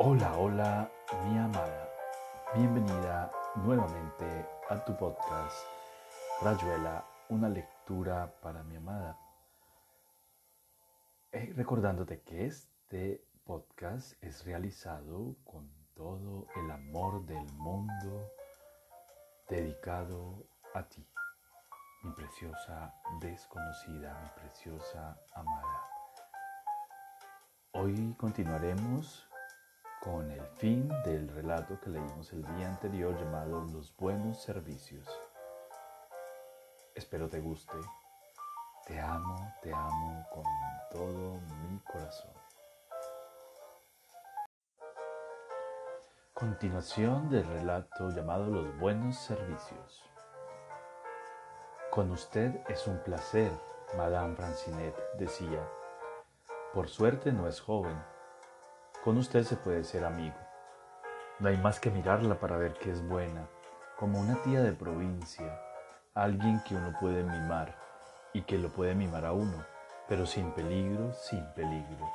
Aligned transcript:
Hola, 0.00 0.38
hola, 0.38 0.88
mi 1.24 1.36
amada. 1.36 1.88
Bienvenida 2.54 3.32
nuevamente 3.56 4.48
a 4.68 4.84
tu 4.84 4.96
podcast 4.96 5.56
Rayuela, 6.40 7.04
una 7.30 7.48
lectura 7.48 8.32
para 8.40 8.62
mi 8.62 8.76
amada. 8.76 9.18
Eh, 11.32 11.52
recordándote 11.56 12.20
que 12.20 12.46
este 12.46 13.24
podcast 13.42 14.12
es 14.22 14.44
realizado 14.44 15.34
con 15.42 15.68
todo 15.96 16.46
el 16.54 16.70
amor 16.70 17.26
del 17.26 17.52
mundo 17.54 18.30
dedicado 19.48 20.46
a 20.74 20.88
ti, 20.88 21.04
mi 22.04 22.12
preciosa 22.12 22.94
desconocida, 23.20 24.16
mi 24.22 24.42
preciosa 24.42 25.18
amada. 25.34 25.88
Hoy 27.72 28.14
continuaremos 28.16 29.27
con 30.00 30.30
el 30.30 30.46
fin 30.56 30.88
del 31.04 31.28
relato 31.28 31.80
que 31.80 31.90
leímos 31.90 32.32
el 32.32 32.42
día 32.56 32.68
anterior 32.68 33.18
llamado 33.18 33.64
Los 33.72 33.94
buenos 33.96 34.40
servicios. 34.42 35.08
Espero 36.94 37.28
te 37.28 37.40
guste. 37.40 37.76
Te 38.86 39.00
amo, 39.00 39.54
te 39.62 39.72
amo 39.72 40.26
con 40.32 40.44
todo 40.90 41.40
mi 41.40 41.78
corazón. 41.80 42.32
Continuación 46.32 47.28
del 47.28 47.44
relato 47.44 48.10
llamado 48.10 48.46
Los 48.46 48.78
buenos 48.78 49.16
servicios. 49.16 50.04
Con 51.90 52.12
usted 52.12 52.62
es 52.68 52.86
un 52.86 53.02
placer, 53.02 53.50
Madame 53.96 54.36
Francinet 54.36 54.94
decía. 55.18 55.68
Por 56.72 56.88
suerte 56.88 57.32
no 57.32 57.48
es 57.48 57.60
joven 57.60 57.98
con 59.08 59.16
usted 59.16 59.42
se 59.42 59.56
puede 59.56 59.84
ser 59.84 60.04
amigo. 60.04 60.36
No 61.38 61.48
hay 61.48 61.56
más 61.56 61.80
que 61.80 61.90
mirarla 61.90 62.38
para 62.38 62.58
ver 62.58 62.74
que 62.74 62.90
es 62.90 63.02
buena, 63.08 63.48
como 63.96 64.20
una 64.20 64.34
tía 64.42 64.62
de 64.62 64.74
provincia, 64.74 65.58
alguien 66.12 66.60
que 66.68 66.74
uno 66.74 66.92
puede 67.00 67.22
mimar 67.22 67.74
y 68.34 68.42
que 68.42 68.58
lo 68.58 68.68
puede 68.68 68.94
mimar 68.94 69.24
a 69.24 69.32
uno, 69.32 69.64
pero 70.08 70.26
sin 70.26 70.50
peligro, 70.50 71.14
sin 71.14 71.42
peligro. 71.54 72.06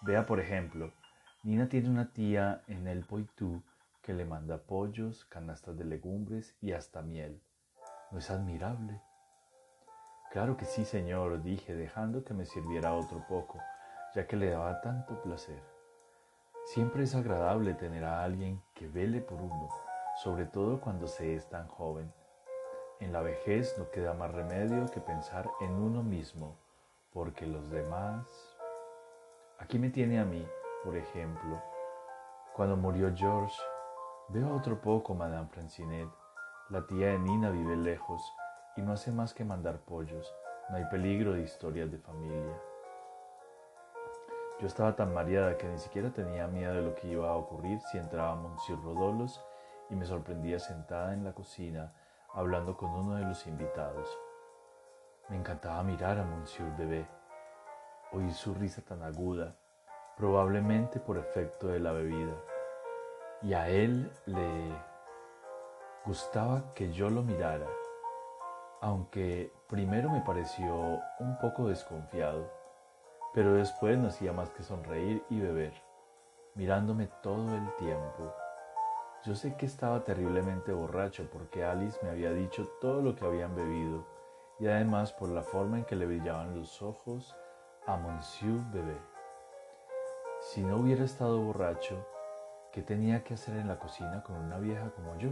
Vea, 0.00 0.24
por 0.24 0.40
ejemplo, 0.40 0.94
Nina 1.42 1.68
tiene 1.68 1.90
una 1.90 2.10
tía 2.10 2.62
en 2.68 2.86
el 2.86 3.04
Poitú 3.04 3.62
que 4.00 4.14
le 4.14 4.24
manda 4.24 4.56
pollos, 4.56 5.26
canastas 5.26 5.76
de 5.76 5.84
legumbres 5.84 6.56
y 6.62 6.72
hasta 6.72 7.02
miel. 7.02 7.42
¿No 8.10 8.20
es 8.20 8.30
admirable? 8.30 9.02
Claro 10.30 10.56
que 10.56 10.64
sí, 10.64 10.86
señor, 10.86 11.42
dije, 11.42 11.74
dejando 11.74 12.24
que 12.24 12.32
me 12.32 12.46
sirviera 12.46 12.94
otro 12.94 13.26
poco 13.28 13.60
ya 14.16 14.26
que 14.26 14.36
le 14.36 14.48
daba 14.48 14.80
tanto 14.80 15.20
placer. 15.22 15.62
Siempre 16.66 17.04
es 17.04 17.14
agradable 17.14 17.74
tener 17.74 18.02
a 18.02 18.24
alguien 18.24 18.60
que 18.74 18.88
vele 18.88 19.20
por 19.20 19.40
uno, 19.40 19.68
sobre 20.16 20.46
todo 20.46 20.80
cuando 20.80 21.06
se 21.06 21.36
es 21.36 21.48
tan 21.48 21.68
joven. 21.68 22.12
En 22.98 23.12
la 23.12 23.20
vejez 23.20 23.78
no 23.78 23.88
queda 23.92 24.14
más 24.14 24.32
remedio 24.32 24.90
que 24.90 25.00
pensar 25.00 25.48
en 25.60 25.70
uno 25.70 26.02
mismo, 26.02 26.58
porque 27.12 27.46
los 27.46 27.70
demás... 27.70 28.26
Aquí 29.60 29.78
me 29.78 29.90
tiene 29.90 30.18
a 30.18 30.24
mí, 30.24 30.44
por 30.82 30.96
ejemplo, 30.96 31.62
cuando 32.52 32.76
murió 32.76 33.14
George, 33.14 33.56
veo 34.30 34.52
otro 34.52 34.80
poco 34.80 35.14
Madame 35.14 35.46
Francinet. 35.46 36.08
La 36.70 36.84
tía 36.84 37.10
de 37.10 37.18
Nina 37.20 37.50
vive 37.50 37.76
lejos 37.76 38.20
y 38.76 38.82
no 38.82 38.92
hace 38.92 39.12
más 39.12 39.32
que 39.34 39.44
mandar 39.44 39.78
pollos. 39.84 40.34
No 40.68 40.78
hay 40.78 40.84
peligro 40.86 41.34
de 41.34 41.42
historias 41.42 41.92
de 41.92 41.98
familia. 41.98 42.60
Yo 44.58 44.68
estaba 44.68 44.96
tan 44.96 45.12
mareada 45.12 45.58
que 45.58 45.68
ni 45.68 45.78
siquiera 45.78 46.10
tenía 46.10 46.46
miedo 46.46 46.72
de 46.72 46.80
lo 46.80 46.94
que 46.94 47.08
iba 47.08 47.28
a 47.28 47.36
ocurrir 47.36 47.78
si 47.82 47.98
entraba 47.98 48.36
Monsieur 48.36 48.80
Rodolos 48.82 49.44
y 49.90 49.96
me 49.96 50.06
sorprendía 50.06 50.58
sentada 50.58 51.12
en 51.12 51.24
la 51.24 51.34
cocina 51.34 51.92
hablando 52.32 52.74
con 52.74 52.88
uno 52.88 53.16
de 53.16 53.24
los 53.24 53.46
invitados. 53.46 54.08
Me 55.28 55.36
encantaba 55.36 55.82
mirar 55.82 56.18
a 56.18 56.24
Monsieur 56.24 56.74
Bebé, 56.74 57.06
oír 58.12 58.32
su 58.32 58.54
risa 58.54 58.80
tan 58.80 59.02
aguda, 59.02 59.54
probablemente 60.16 61.00
por 61.00 61.18
efecto 61.18 61.68
de 61.68 61.80
la 61.80 61.92
bebida, 61.92 62.34
y 63.42 63.52
a 63.52 63.68
él 63.68 64.10
le 64.24 64.72
gustaba 66.06 66.72
que 66.72 66.90
yo 66.92 67.10
lo 67.10 67.22
mirara, 67.22 67.68
aunque 68.80 69.52
primero 69.68 70.08
me 70.08 70.22
pareció 70.22 70.74
un 71.18 71.36
poco 71.42 71.68
desconfiado 71.68 72.50
pero 73.36 73.52
después 73.52 73.98
no 73.98 74.08
hacía 74.08 74.32
más 74.32 74.48
que 74.48 74.62
sonreír 74.62 75.22
y 75.28 75.38
beber, 75.38 75.74
mirándome 76.54 77.10
todo 77.22 77.54
el 77.54 77.70
tiempo. 77.76 78.32
Yo 79.26 79.34
sé 79.34 79.58
que 79.58 79.66
estaba 79.66 80.04
terriblemente 80.04 80.72
borracho 80.72 81.28
porque 81.30 81.62
Alice 81.62 81.98
me 82.02 82.08
había 82.08 82.32
dicho 82.32 82.66
todo 82.80 83.02
lo 83.02 83.14
que 83.14 83.26
habían 83.26 83.54
bebido 83.54 84.06
y 84.58 84.68
además 84.68 85.12
por 85.12 85.28
la 85.28 85.42
forma 85.42 85.76
en 85.76 85.84
que 85.84 85.96
le 85.96 86.06
brillaban 86.06 86.58
los 86.58 86.80
ojos 86.80 87.36
a 87.86 87.98
Monsieur 87.98 88.58
Bebé. 88.72 88.96
Si 90.40 90.62
no 90.62 90.78
hubiera 90.78 91.04
estado 91.04 91.38
borracho, 91.38 92.06
¿qué 92.72 92.80
tenía 92.80 93.22
que 93.22 93.34
hacer 93.34 93.58
en 93.58 93.68
la 93.68 93.78
cocina 93.78 94.22
con 94.22 94.36
una 94.36 94.56
vieja 94.58 94.92
como 94.92 95.14
yo? 95.18 95.28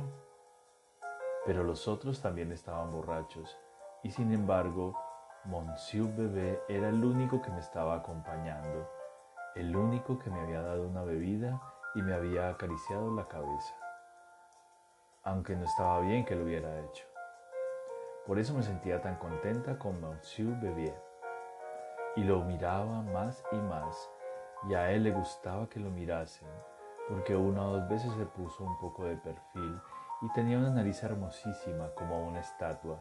Pero 1.46 1.64
los 1.64 1.88
otros 1.88 2.20
también 2.20 2.52
estaban 2.52 2.90
borrachos 2.90 3.56
y 4.02 4.10
sin 4.10 4.30
embargo 4.30 4.94
Monsieur 5.46 6.08
Bebé 6.16 6.58
era 6.70 6.88
el 6.88 7.04
único 7.04 7.42
que 7.42 7.50
me 7.50 7.60
estaba 7.60 7.96
acompañando, 7.96 8.88
el 9.54 9.76
único 9.76 10.18
que 10.18 10.30
me 10.30 10.40
había 10.40 10.62
dado 10.62 10.88
una 10.88 11.02
bebida 11.02 11.60
y 11.94 12.00
me 12.00 12.14
había 12.14 12.48
acariciado 12.48 13.14
la 13.14 13.28
cabeza, 13.28 13.74
aunque 15.22 15.54
no 15.54 15.64
estaba 15.64 16.00
bien 16.00 16.24
que 16.24 16.34
lo 16.34 16.44
hubiera 16.44 16.80
hecho. 16.80 17.04
Por 18.26 18.38
eso 18.38 18.54
me 18.54 18.62
sentía 18.62 19.02
tan 19.02 19.16
contenta 19.16 19.78
con 19.78 20.00
Monsieur 20.00 20.58
Bebé 20.60 20.98
y 22.16 22.24
lo 22.24 22.42
miraba 22.42 23.02
más 23.02 23.44
y 23.52 23.56
más 23.56 24.10
y 24.66 24.72
a 24.72 24.92
él 24.92 25.02
le 25.02 25.10
gustaba 25.10 25.68
que 25.68 25.78
lo 25.78 25.90
mirasen 25.90 26.48
porque 27.06 27.36
una 27.36 27.68
o 27.68 27.72
dos 27.80 27.88
veces 27.90 28.10
se 28.14 28.24
puso 28.24 28.64
un 28.64 28.78
poco 28.78 29.04
de 29.04 29.16
perfil 29.18 29.78
y 30.22 30.32
tenía 30.32 30.56
una 30.56 30.70
nariz 30.70 31.02
hermosísima 31.02 31.90
como 31.94 32.26
una 32.26 32.40
estatua 32.40 32.98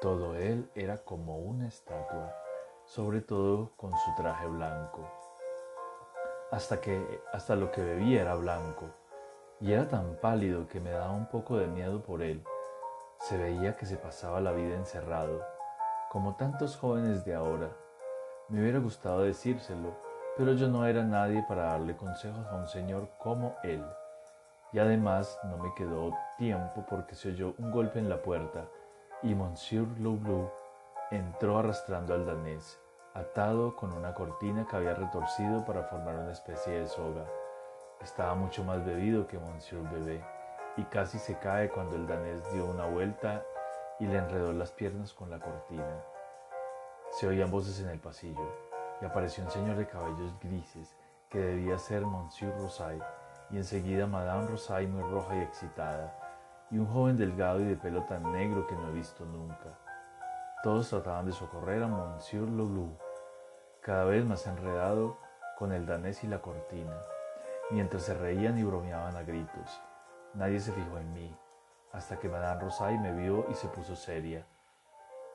todo 0.00 0.34
él 0.34 0.70
era 0.74 0.96
como 0.96 1.36
una 1.36 1.68
estatua, 1.68 2.34
sobre 2.84 3.20
todo 3.20 3.72
con 3.76 3.92
su 3.92 4.14
traje 4.16 4.46
blanco. 4.46 5.06
Hasta 6.50 6.80
que 6.80 7.20
hasta 7.34 7.54
lo 7.54 7.70
que 7.70 7.82
bebía 7.82 8.22
era 8.22 8.34
blanco, 8.34 8.86
y 9.60 9.72
era 9.72 9.86
tan 9.88 10.16
pálido 10.16 10.66
que 10.68 10.80
me 10.80 10.90
daba 10.90 11.12
un 11.12 11.26
poco 11.26 11.58
de 11.58 11.66
miedo 11.66 12.02
por 12.02 12.22
él. 12.22 12.42
Se 13.18 13.36
veía 13.36 13.76
que 13.76 13.84
se 13.84 13.98
pasaba 13.98 14.40
la 14.40 14.52
vida 14.52 14.74
encerrado, 14.74 15.44
como 16.08 16.34
tantos 16.34 16.78
jóvenes 16.78 17.26
de 17.26 17.34
ahora. 17.34 17.68
Me 18.48 18.62
hubiera 18.62 18.78
gustado 18.78 19.20
decírselo, 19.20 19.94
pero 20.38 20.54
yo 20.54 20.68
no 20.68 20.86
era 20.86 21.04
nadie 21.04 21.44
para 21.46 21.64
darle 21.64 21.94
consejos 21.94 22.46
a 22.46 22.56
un 22.56 22.66
señor 22.68 23.10
como 23.18 23.54
él. 23.62 23.84
Y 24.72 24.78
además 24.78 25.38
no 25.44 25.58
me 25.58 25.74
quedó 25.74 26.14
tiempo 26.38 26.86
porque 26.88 27.14
se 27.14 27.28
oyó 27.28 27.54
un 27.58 27.70
golpe 27.70 27.98
en 27.98 28.08
la 28.08 28.22
puerta 28.22 28.66
y 29.22 29.34
Monsieur 29.34 29.86
Loublou 29.98 30.50
entró 31.10 31.58
arrastrando 31.58 32.14
al 32.14 32.24
danés, 32.24 32.80
atado 33.12 33.76
con 33.76 33.92
una 33.92 34.14
cortina 34.14 34.66
que 34.66 34.76
había 34.76 34.94
retorcido 34.94 35.64
para 35.66 35.84
formar 35.84 36.16
una 36.16 36.32
especie 36.32 36.80
de 36.80 36.86
soga. 36.86 37.26
Estaba 38.00 38.34
mucho 38.34 38.64
más 38.64 38.82
bebido 38.84 39.26
que 39.26 39.38
Monsieur 39.38 39.82
Bebé 39.90 40.24
y 40.78 40.84
casi 40.84 41.18
se 41.18 41.38
cae 41.38 41.68
cuando 41.68 41.96
el 41.96 42.06
danés 42.06 42.40
dio 42.52 42.64
una 42.64 42.86
vuelta 42.86 43.44
y 43.98 44.06
le 44.06 44.16
enredó 44.16 44.54
las 44.54 44.72
piernas 44.72 45.12
con 45.12 45.28
la 45.28 45.38
cortina. 45.38 46.02
Se 47.10 47.26
oían 47.26 47.50
voces 47.50 47.78
en 47.80 47.90
el 47.90 47.98
pasillo 47.98 48.48
y 49.02 49.04
apareció 49.04 49.44
un 49.44 49.50
señor 49.50 49.76
de 49.76 49.86
cabellos 49.86 50.38
grises 50.40 50.96
que 51.28 51.40
debía 51.40 51.78
ser 51.78 52.06
Monsieur 52.06 52.56
Rosay 52.56 52.98
y 53.50 53.58
enseguida 53.58 54.06
Madame 54.06 54.46
Rosay 54.46 54.86
muy 54.86 55.02
roja 55.10 55.36
y 55.36 55.40
excitada 55.40 56.19
y 56.70 56.78
un 56.78 56.86
joven 56.86 57.16
delgado 57.16 57.60
y 57.60 57.64
de 57.64 57.76
pelo 57.76 58.04
tan 58.04 58.32
negro 58.32 58.66
que 58.66 58.74
no 58.74 58.88
he 58.88 58.92
visto 58.92 59.24
nunca. 59.24 59.78
Todos 60.62 60.90
trataban 60.90 61.26
de 61.26 61.32
socorrer 61.32 61.82
a 61.82 61.88
Monsieur 61.88 62.48
Loulou, 62.48 62.96
cada 63.80 64.04
vez 64.04 64.24
más 64.24 64.46
enredado 64.46 65.16
con 65.58 65.72
el 65.72 65.86
danés 65.86 66.22
y 66.22 66.26
la 66.26 66.40
cortina, 66.40 66.96
mientras 67.70 68.04
se 68.04 68.14
reían 68.14 68.58
y 68.58 68.62
bromeaban 68.62 69.16
a 69.16 69.22
gritos. 69.22 69.80
Nadie 70.34 70.60
se 70.60 70.72
fijó 70.72 70.98
en 70.98 71.12
mí, 71.12 71.36
hasta 71.92 72.18
que 72.18 72.28
Madame 72.28 72.60
Rosay 72.60 72.98
me 72.98 73.12
vio 73.12 73.46
y 73.50 73.54
se 73.54 73.68
puso 73.68 73.96
seria. 73.96 74.46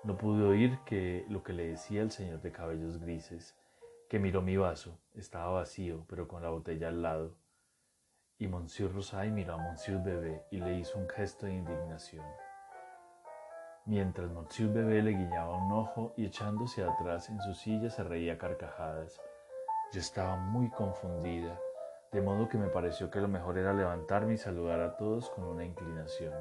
No 0.03 0.17
pude 0.17 0.45
oír 0.45 0.79
que 0.85 1.25
lo 1.29 1.43
que 1.43 1.53
le 1.53 1.67
decía 1.67 2.01
el 2.01 2.11
señor 2.11 2.41
de 2.41 2.51
cabellos 2.51 2.99
grises, 2.99 3.55
que 4.07 4.19
miró 4.19 4.41
mi 4.41 4.55
vaso, 4.55 4.99
estaba 5.15 5.51
vacío, 5.51 6.05
pero 6.07 6.27
con 6.27 6.43
la 6.43 6.49
botella 6.49 6.89
al 6.89 7.01
lado 7.01 7.35
y 8.37 8.47
Monsieur 8.47 8.91
Rosay 8.91 9.31
miró 9.31 9.53
a 9.53 9.57
Monsieur 9.57 10.01
Bebé 10.03 10.45
y 10.51 10.59
le 10.59 10.75
hizo 10.75 10.99
un 10.99 11.07
gesto 11.07 11.45
de 11.45 11.53
indignación. 11.53 12.25
Mientras 13.85 14.29
Monsieur 14.29 14.73
Bebé 14.73 15.01
le 15.01 15.11
guiñaba 15.11 15.55
un 15.55 15.71
ojo 15.71 16.13
y 16.17 16.25
echándose 16.25 16.83
atrás 16.83 17.29
en 17.29 17.39
su 17.41 17.53
silla 17.53 17.89
se 17.89 18.03
reía 18.03 18.37
carcajadas. 18.37 19.21
Yo 19.93 19.99
estaba 19.99 20.35
muy 20.35 20.69
confundida, 20.69 21.57
de 22.11 22.21
modo 22.21 22.49
que 22.49 22.57
me 22.57 22.67
pareció 22.67 23.09
que 23.09 23.21
lo 23.21 23.27
mejor 23.27 23.57
era 23.57 23.73
levantarme 23.73 24.33
y 24.33 24.38
saludar 24.38 24.81
a 24.81 24.97
todos 24.97 25.29
con 25.29 25.45
una 25.45 25.63
inclinación, 25.63 26.33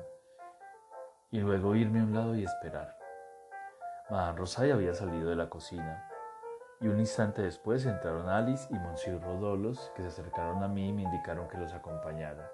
y 1.31 1.39
luego 1.39 1.77
irme 1.77 2.01
a 2.01 2.05
un 2.05 2.15
lado 2.15 2.35
y 2.35 2.45
esperar. 2.45 2.97
Madame 4.11 4.39
Rosay 4.39 4.71
había 4.71 4.95
salido 4.95 5.29
de 5.29 5.37
la 5.37 5.49
cocina, 5.49 6.09
y 6.81 6.89
un 6.89 6.99
instante 6.99 7.43
después 7.43 7.87
entraron 7.87 8.29
Alice 8.29 8.67
y 8.71 8.79
Monsieur 8.79 9.21
Rodolos, 9.23 9.93
que 9.95 10.03
se 10.03 10.09
acercaron 10.09 10.63
a 10.63 10.69
mí 10.69 10.89
y 10.89 10.93
me 10.93 11.03
indicaron 11.03 11.49
que 11.49 11.59
los 11.59 11.73
acompañara. 11.73 12.51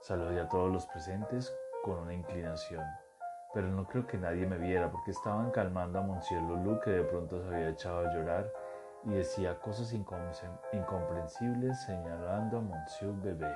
Saludé 0.00 0.40
a 0.40 0.48
todos 0.48 0.72
los 0.72 0.86
presentes 0.86 1.54
con 1.82 1.98
una 1.98 2.14
inclinación, 2.14 2.84
pero 3.52 3.68
no 3.68 3.86
creo 3.86 4.06
que 4.06 4.18
nadie 4.18 4.46
me 4.46 4.58
viera 4.58 4.90
porque 4.90 5.10
estaban 5.10 5.50
calmando 5.50 5.98
a 5.98 6.02
Monsieur 6.02 6.42
Lulu 6.42 6.80
que 6.80 6.90
de 6.90 7.02
pronto 7.02 7.42
se 7.42 7.48
había 7.48 7.70
echado 7.70 8.08
a 8.08 8.14
llorar 8.14 8.50
y 9.04 9.14
decía 9.14 9.58
cosas 9.58 9.92
incomprensibles 9.92 11.82
señalando 11.84 12.58
a 12.58 12.60
Monsieur 12.60 13.14
Bebé. 13.20 13.54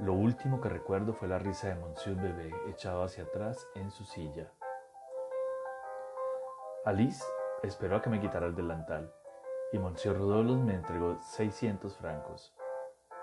Lo 0.00 0.12
último 0.12 0.60
que 0.60 0.68
recuerdo 0.68 1.12
fue 1.14 1.28
la 1.28 1.38
risa 1.38 1.68
de 1.68 1.76
Monsieur 1.76 2.16
Bebé 2.16 2.52
echado 2.68 3.04
hacia 3.04 3.24
atrás 3.24 3.64
en 3.76 3.90
su 3.90 4.04
silla. 4.04 4.50
Alice 6.84 7.24
esperó 7.64 7.96
a 7.96 8.02
que 8.02 8.10
me 8.10 8.20
quitara 8.20 8.46
el 8.46 8.54
delantal 8.54 9.12
y 9.72 9.78
Monsieur 9.78 10.16
Rodolos 10.16 10.58
me 10.58 10.74
entregó 10.74 11.18
600 11.20 11.96
francos. 11.96 12.54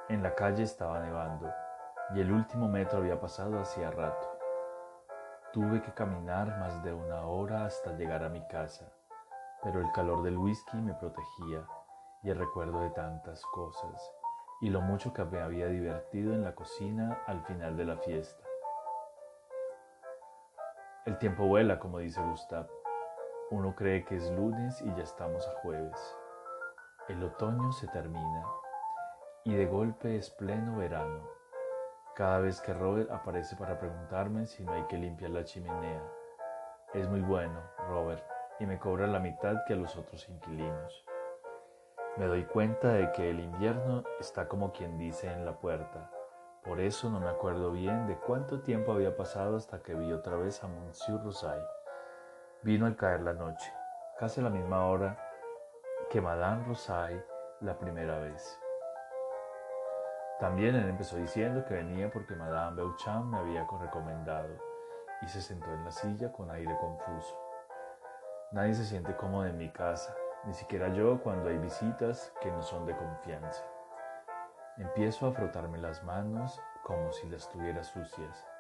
En 0.09 0.23
la 0.23 0.35
calle 0.35 0.63
estaba 0.63 0.99
nevando 0.99 1.49
y 2.13 2.19
el 2.19 2.31
último 2.31 2.67
metro 2.67 2.99
había 2.99 3.19
pasado 3.19 3.59
hacía 3.59 3.91
rato. 3.91 4.27
Tuve 5.53 5.81
que 5.81 5.93
caminar 5.93 6.59
más 6.59 6.83
de 6.83 6.93
una 6.93 7.25
hora 7.25 7.65
hasta 7.65 7.93
llegar 7.93 8.23
a 8.23 8.29
mi 8.29 8.45
casa, 8.47 8.91
pero 9.63 9.79
el 9.79 9.91
calor 9.91 10.23
del 10.23 10.37
whisky 10.37 10.77
me 10.77 10.93
protegía 10.93 11.65
y 12.23 12.29
el 12.29 12.37
recuerdo 12.37 12.81
de 12.81 12.89
tantas 12.89 13.43
cosas 13.45 14.11
y 14.61 14.69
lo 14.69 14.81
mucho 14.81 15.13
que 15.13 15.23
me 15.25 15.39
había 15.39 15.67
divertido 15.67 16.33
en 16.33 16.43
la 16.43 16.53
cocina 16.53 17.23
al 17.27 17.43
final 17.45 17.77
de 17.77 17.85
la 17.85 17.97
fiesta. 17.97 18.43
El 21.05 21.17
tiempo 21.17 21.47
vuela, 21.47 21.79
como 21.79 21.97
dice 21.97 22.21
Gustav. 22.21 22.80
Uno 23.51 23.75
cree 23.75 24.05
que 24.05 24.15
es 24.15 24.31
lunes 24.31 24.81
y 24.81 24.87
ya 24.95 25.03
estamos 25.03 25.45
a 25.45 25.51
jueves. 25.61 26.17
El 27.09 27.21
otoño 27.21 27.73
se 27.73 27.85
termina 27.89 28.45
y 29.43 29.53
de 29.53 29.65
golpe 29.65 30.15
es 30.15 30.29
pleno 30.29 30.77
verano. 30.77 31.27
Cada 32.15 32.39
vez 32.39 32.61
que 32.61 32.73
Robert 32.73 33.11
aparece 33.11 33.57
para 33.57 33.77
preguntarme 33.77 34.45
si 34.45 34.63
no 34.63 34.71
hay 34.71 34.83
que 34.83 34.97
limpiar 34.97 35.31
la 35.31 35.43
chimenea. 35.43 36.01
Es 36.93 37.09
muy 37.09 37.19
bueno, 37.19 37.59
Robert, 37.89 38.23
y 38.61 38.65
me 38.65 38.79
cobra 38.79 39.05
la 39.05 39.19
mitad 39.19 39.65
que 39.67 39.73
a 39.73 39.75
los 39.75 39.97
otros 39.97 40.29
inquilinos. 40.29 41.05
Me 42.15 42.27
doy 42.27 42.45
cuenta 42.45 42.93
de 42.93 43.11
que 43.11 43.31
el 43.31 43.41
invierno 43.41 44.05
está 44.21 44.47
como 44.47 44.71
quien 44.71 44.97
dice 44.97 45.29
en 45.29 45.43
la 45.43 45.59
puerta. 45.59 46.09
Por 46.63 46.79
eso 46.79 47.09
no 47.09 47.19
me 47.19 47.27
acuerdo 47.27 47.73
bien 47.73 48.07
de 48.07 48.15
cuánto 48.15 48.61
tiempo 48.61 48.93
había 48.93 49.17
pasado 49.17 49.57
hasta 49.57 49.83
que 49.83 49.93
vi 49.93 50.13
otra 50.13 50.37
vez 50.37 50.63
a 50.63 50.69
Monsieur. 50.69 51.19
Vino 52.63 52.85
al 52.85 52.95
caer 52.95 53.21
la 53.21 53.33
noche, 53.33 53.73
casi 54.19 54.39
a 54.39 54.43
la 54.43 54.51
misma 54.51 54.85
hora 54.85 55.17
que 56.11 56.21
Madame 56.21 56.63
Rosay 56.65 57.19
la 57.61 57.75
primera 57.75 58.19
vez. 58.19 58.59
También 60.39 60.75
él 60.75 60.87
empezó 60.87 61.17
diciendo 61.17 61.65
que 61.65 61.73
venía 61.73 62.11
porque 62.11 62.35
Madame 62.35 62.75
Beauchamp 62.75 63.31
me 63.31 63.39
había 63.39 63.65
recomendado 63.79 64.49
y 65.23 65.27
se 65.27 65.41
sentó 65.41 65.73
en 65.73 65.85
la 65.85 65.89
silla 65.89 66.31
con 66.31 66.51
aire 66.51 66.77
confuso. 66.79 67.35
Nadie 68.51 68.75
se 68.75 68.85
siente 68.85 69.15
cómodo 69.15 69.47
en 69.47 69.57
mi 69.57 69.71
casa, 69.71 70.15
ni 70.45 70.53
siquiera 70.53 70.89
yo 70.89 71.19
cuando 71.23 71.49
hay 71.49 71.57
visitas 71.57 72.31
que 72.41 72.51
no 72.51 72.61
son 72.61 72.85
de 72.85 72.95
confianza. 72.95 73.65
Empiezo 74.77 75.25
a 75.25 75.31
frotarme 75.31 75.79
las 75.79 76.03
manos 76.03 76.61
como 76.83 77.11
si 77.11 77.27
las 77.27 77.49
tuviera 77.49 77.83
sucias 77.83 78.50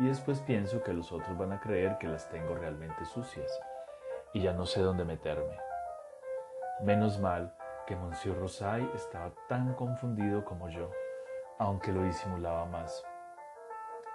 y 0.00 0.08
después 0.08 0.40
pienso 0.40 0.82
que 0.82 0.92
los 0.92 1.12
otros 1.12 1.38
van 1.38 1.52
a 1.52 1.60
creer 1.60 1.96
que 1.98 2.08
las 2.08 2.28
tengo 2.28 2.56
realmente 2.56 3.04
sucias 3.04 3.50
y 4.32 4.42
ya 4.42 4.52
no 4.52 4.66
sé 4.66 4.80
dónde 4.80 5.04
meterme. 5.04 5.56
Menos 6.82 7.20
mal 7.20 7.54
que 7.86 7.94
Monsieur 7.94 8.38
Rosay 8.38 8.90
estaba 8.94 9.30
tan 9.48 9.74
confundido 9.74 10.44
como 10.44 10.68
yo 10.68 10.90
aunque 11.60 11.92
lo 11.92 12.02
disimulaba 12.02 12.64
más. 12.64 13.04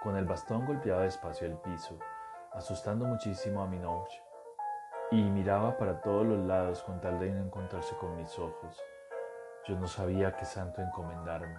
Con 0.02 0.16
el 0.16 0.24
bastón 0.24 0.66
golpeaba 0.66 1.02
despacio 1.02 1.46
el 1.46 1.56
piso, 1.58 1.96
asustando 2.52 3.06
muchísimo 3.06 3.62
a 3.62 3.68
noche, 3.68 4.20
y 5.12 5.22
miraba 5.22 5.78
para 5.78 6.00
todos 6.00 6.26
los 6.26 6.44
lados 6.44 6.82
con 6.82 7.00
tal 7.00 7.20
de 7.20 7.30
no 7.30 7.44
encontrarse 7.44 7.94
con 7.98 8.16
mis 8.16 8.36
ojos. 8.40 8.82
Yo 9.64 9.78
no 9.78 9.86
sabía 9.86 10.36
qué 10.36 10.44
santo 10.44 10.82
encomendarme, 10.82 11.56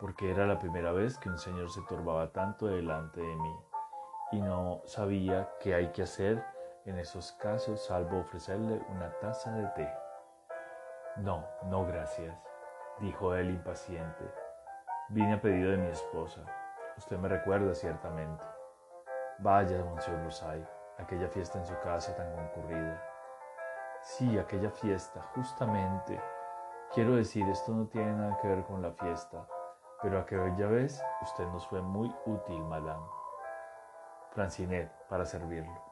porque 0.00 0.30
era 0.30 0.46
la 0.46 0.58
primera 0.58 0.92
vez 0.92 1.18
que 1.18 1.28
un 1.28 1.38
señor 1.38 1.70
se 1.70 1.82
turbaba 1.82 2.32
tanto 2.32 2.66
delante 2.66 3.20
de 3.20 3.36
mí, 3.36 3.56
y 4.32 4.40
no 4.40 4.80
sabía 4.86 5.50
qué 5.60 5.74
hay 5.74 5.88
que 5.92 6.02
hacer 6.02 6.42
en 6.86 6.98
esos 6.98 7.32
casos 7.32 7.84
salvo 7.84 8.20
ofrecerle 8.20 8.80
una 8.88 9.10
taza 9.18 9.52
de 9.52 9.66
té. 9.68 9.88
No, 11.16 11.44
no 11.64 11.86
gracias, 11.86 12.34
dijo 13.00 13.34
él 13.34 13.50
impaciente 13.50 14.24
Vine 15.12 15.34
a 15.34 15.40
pedido 15.40 15.72
de 15.72 15.76
mi 15.76 15.88
esposa. 15.88 16.40
Usted 16.96 17.18
me 17.18 17.26
recuerda 17.26 17.74
ciertamente. 17.74 18.44
Vaya, 19.40 19.84
Monsieur 19.84 20.22
Rosay, 20.22 20.64
aquella 20.98 21.28
fiesta 21.28 21.58
en 21.58 21.66
su 21.66 21.76
casa 21.80 22.14
tan 22.14 22.32
concurrida. 22.32 23.02
Sí, 24.02 24.38
aquella 24.38 24.70
fiesta, 24.70 25.20
justamente. 25.34 26.20
Quiero 26.94 27.16
decir, 27.16 27.48
esto 27.48 27.72
no 27.72 27.88
tiene 27.88 28.12
nada 28.12 28.38
que 28.40 28.46
ver 28.46 28.62
con 28.62 28.82
la 28.82 28.92
fiesta, 28.92 29.44
pero 30.02 30.18
aquella 30.18 30.66
vez 30.66 31.02
usted 31.22 31.46
nos 31.48 31.66
fue 31.66 31.82
muy 31.82 32.14
útil, 32.26 32.62
madame. 32.64 33.06
Francinet, 34.32 34.90
para 35.08 35.26
servirlo. 35.26 35.82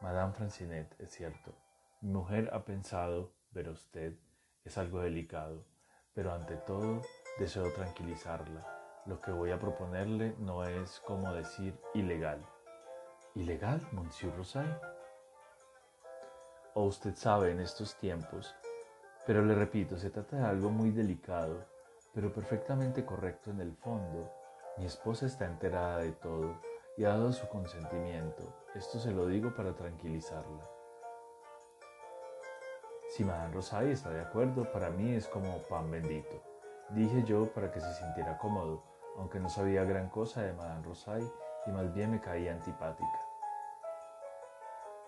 Madame 0.00 0.32
Francinet, 0.32 0.94
es 1.00 1.12
cierto. 1.12 1.52
Mi 2.00 2.12
mujer 2.12 2.50
ha 2.52 2.64
pensado, 2.64 3.32
pero 3.52 3.72
usted 3.72 4.14
es 4.64 4.78
algo 4.78 5.00
delicado, 5.00 5.64
pero 6.14 6.32
ante 6.32 6.56
todo 6.56 7.02
Deseo 7.38 7.72
tranquilizarla. 7.72 8.66
Lo 9.06 9.20
que 9.20 9.30
voy 9.30 9.52
a 9.52 9.60
proponerle 9.60 10.34
no 10.40 10.64
es, 10.64 10.98
como 11.06 11.32
decir, 11.32 11.78
ilegal. 11.94 12.44
¿Ilegal, 13.36 13.80
Monsieur 13.92 14.34
Rosay? 14.36 14.66
O 16.74 16.84
usted 16.84 17.14
sabe 17.14 17.52
en 17.52 17.60
estos 17.60 17.94
tiempos, 17.94 18.56
pero 19.24 19.44
le 19.44 19.54
repito, 19.54 19.96
se 19.96 20.10
trata 20.10 20.36
de 20.36 20.46
algo 20.46 20.70
muy 20.70 20.90
delicado, 20.90 21.64
pero 22.14 22.32
perfectamente 22.32 23.04
correcto 23.04 23.50
en 23.50 23.60
el 23.60 23.74
fondo. 23.74 24.30
Mi 24.76 24.86
esposa 24.86 25.26
está 25.26 25.46
enterada 25.46 25.98
de 25.98 26.12
todo 26.12 26.60
y 26.96 27.04
ha 27.04 27.10
dado 27.10 27.32
su 27.32 27.48
consentimiento. 27.48 28.42
Esto 28.74 28.98
se 28.98 29.12
lo 29.12 29.26
digo 29.26 29.54
para 29.54 29.74
tranquilizarla. 29.74 30.68
Si 33.08 33.24
Madame 33.24 33.54
Rosay 33.54 33.90
está 33.90 34.10
de 34.10 34.20
acuerdo, 34.20 34.70
para 34.70 34.90
mí 34.90 35.14
es 35.14 35.26
como 35.26 35.58
pan 35.68 35.90
bendito 35.90 36.48
dije 36.90 37.22
yo 37.24 37.52
para 37.52 37.70
que 37.70 37.80
se 37.80 37.92
sintiera 37.94 38.38
cómodo, 38.38 38.82
aunque 39.16 39.40
no 39.40 39.48
sabía 39.48 39.84
gran 39.84 40.08
cosa 40.08 40.42
de 40.42 40.52
Madame 40.52 40.84
Rosay 40.84 41.30
y 41.66 41.70
más 41.70 41.92
bien 41.92 42.12
me 42.12 42.20
caía 42.20 42.52
antipática. 42.52 43.20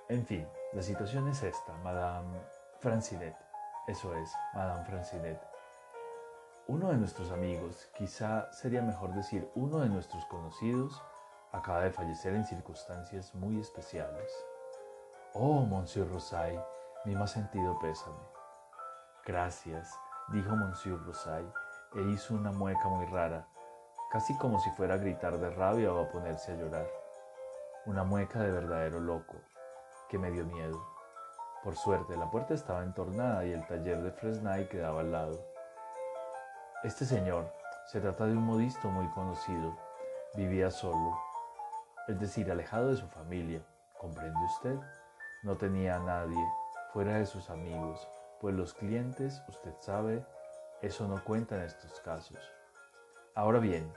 En 0.09 0.27
fin, 0.27 0.47
la 0.73 0.83
situación 0.83 1.29
es 1.29 1.43
esta, 1.43 1.73
Madame 1.85 2.39
Francinet. 2.81 3.37
Eso 3.87 4.15
es, 4.15 4.33
Madame 4.55 4.85
Francinet. 4.85 5.50
Uno 6.73 6.91
de 6.91 6.99
nuestros 6.99 7.33
amigos, 7.33 7.91
quizá 7.97 8.49
sería 8.53 8.81
mejor 8.81 9.13
decir 9.13 9.51
uno 9.57 9.81
de 9.81 9.89
nuestros 9.89 10.25
conocidos, 10.27 11.03
acaba 11.51 11.81
de 11.81 11.91
fallecer 11.91 12.33
en 12.33 12.47
circunstancias 12.47 13.35
muy 13.35 13.59
especiales. 13.59 14.33
Oh, 15.33 15.67
Monsieur 15.67 16.09
Rosay, 16.09 16.57
mi 17.07 17.17
más 17.17 17.33
sentido 17.33 17.77
pésame. 17.81 18.23
Gracias, 19.27 19.99
dijo 20.29 20.55
Monsieur 20.55 21.05
Rosay, 21.05 21.45
e 21.97 22.03
hizo 22.03 22.35
una 22.35 22.53
mueca 22.53 22.89
muy 22.89 23.07
rara, 23.07 23.49
casi 24.13 24.39
como 24.39 24.61
si 24.61 24.71
fuera 24.71 24.95
a 24.95 24.99
gritar 24.99 25.39
de 25.39 25.51
rabia 25.51 25.93
o 25.93 26.01
a 26.01 26.09
ponerse 26.09 26.53
a 26.53 26.55
llorar. 26.55 26.87
Una 27.87 28.05
mueca 28.05 28.39
de 28.39 28.53
verdadero 28.53 29.01
loco, 29.01 29.35
que 30.09 30.19
me 30.19 30.31
dio 30.31 30.47
miedo. 30.47 30.81
Por 31.65 31.75
suerte, 31.75 32.17
la 32.17 32.31
puerta 32.31 32.55
estaba 32.55 32.85
entornada 32.85 33.45
y 33.45 33.51
el 33.51 33.67
taller 33.67 34.01
de 34.05 34.13
Fresnay 34.13 34.69
quedaba 34.69 35.01
al 35.01 35.11
lado. 35.11 35.50
Este 36.83 37.05
señor, 37.05 37.53
se 37.87 38.01
trata 38.01 38.27
de 38.27 38.33
un 38.33 38.45
modisto 38.45 38.89
muy 38.89 39.07
conocido, 39.11 39.77
vivía 40.35 40.71
solo, 40.71 41.19
es 42.09 42.19
decir, 42.19 42.51
alejado 42.51 42.89
de 42.89 42.97
su 42.97 43.07
familia, 43.09 43.61
¿comprende 43.99 44.39
usted? 44.47 44.77
No 45.43 45.57
tenía 45.57 45.97
a 45.97 45.99
nadie 45.99 46.43
fuera 46.93 47.19
de 47.19 47.27
sus 47.27 47.51
amigos, 47.51 48.09
pues 48.41 48.55
los 48.55 48.73
clientes, 48.73 49.43
usted 49.49 49.75
sabe, 49.81 50.25
eso 50.81 51.07
no 51.07 51.23
cuenta 51.23 51.57
en 51.57 51.63
estos 51.63 52.01
casos. 52.01 52.39
Ahora 53.35 53.59
bien, 53.59 53.93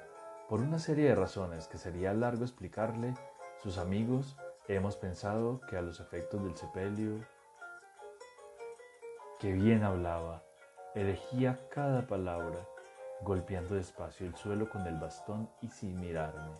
por 0.50 0.60
una 0.60 0.78
serie 0.78 1.08
de 1.08 1.16
razones 1.16 1.68
que 1.68 1.78
sería 1.78 2.13
largo 2.13 2.44
explicarle, 2.44 3.13
sus 3.62 3.78
amigos 3.78 4.36
hemos 4.68 4.98
pensado 4.98 5.62
que 5.70 5.78
a 5.78 5.82
los 5.82 6.00
efectos 6.00 6.44
del 6.44 6.58
sepelio, 6.58 7.25
Qué 9.40 9.52
bien 9.52 9.84
hablaba. 9.84 10.42
Elegía 10.96 11.60
cada 11.70 12.08
palabra, 12.08 12.66
golpeando 13.24 13.75
despacio 13.75 14.27
el 14.27 14.36
suelo 14.36 14.70
con 14.70 14.86
el 14.86 15.00
bastón 15.00 15.50
y 15.62 15.70
sin 15.70 16.00
mirarme. 16.00 16.51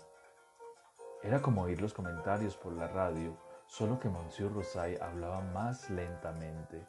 Era 1.22 1.42
como 1.42 1.64
oír 1.64 1.82
los 1.82 1.94
comentarios 1.94 2.56
por 2.56 2.74
la 2.74 2.88
radio, 2.88 3.38
solo 3.68 4.00
que 4.00 4.10
Monsieur 4.10 4.54
Rosay 4.54 4.98
hablaba 4.98 5.42
más 5.42 5.90
lentamente, 5.90 6.86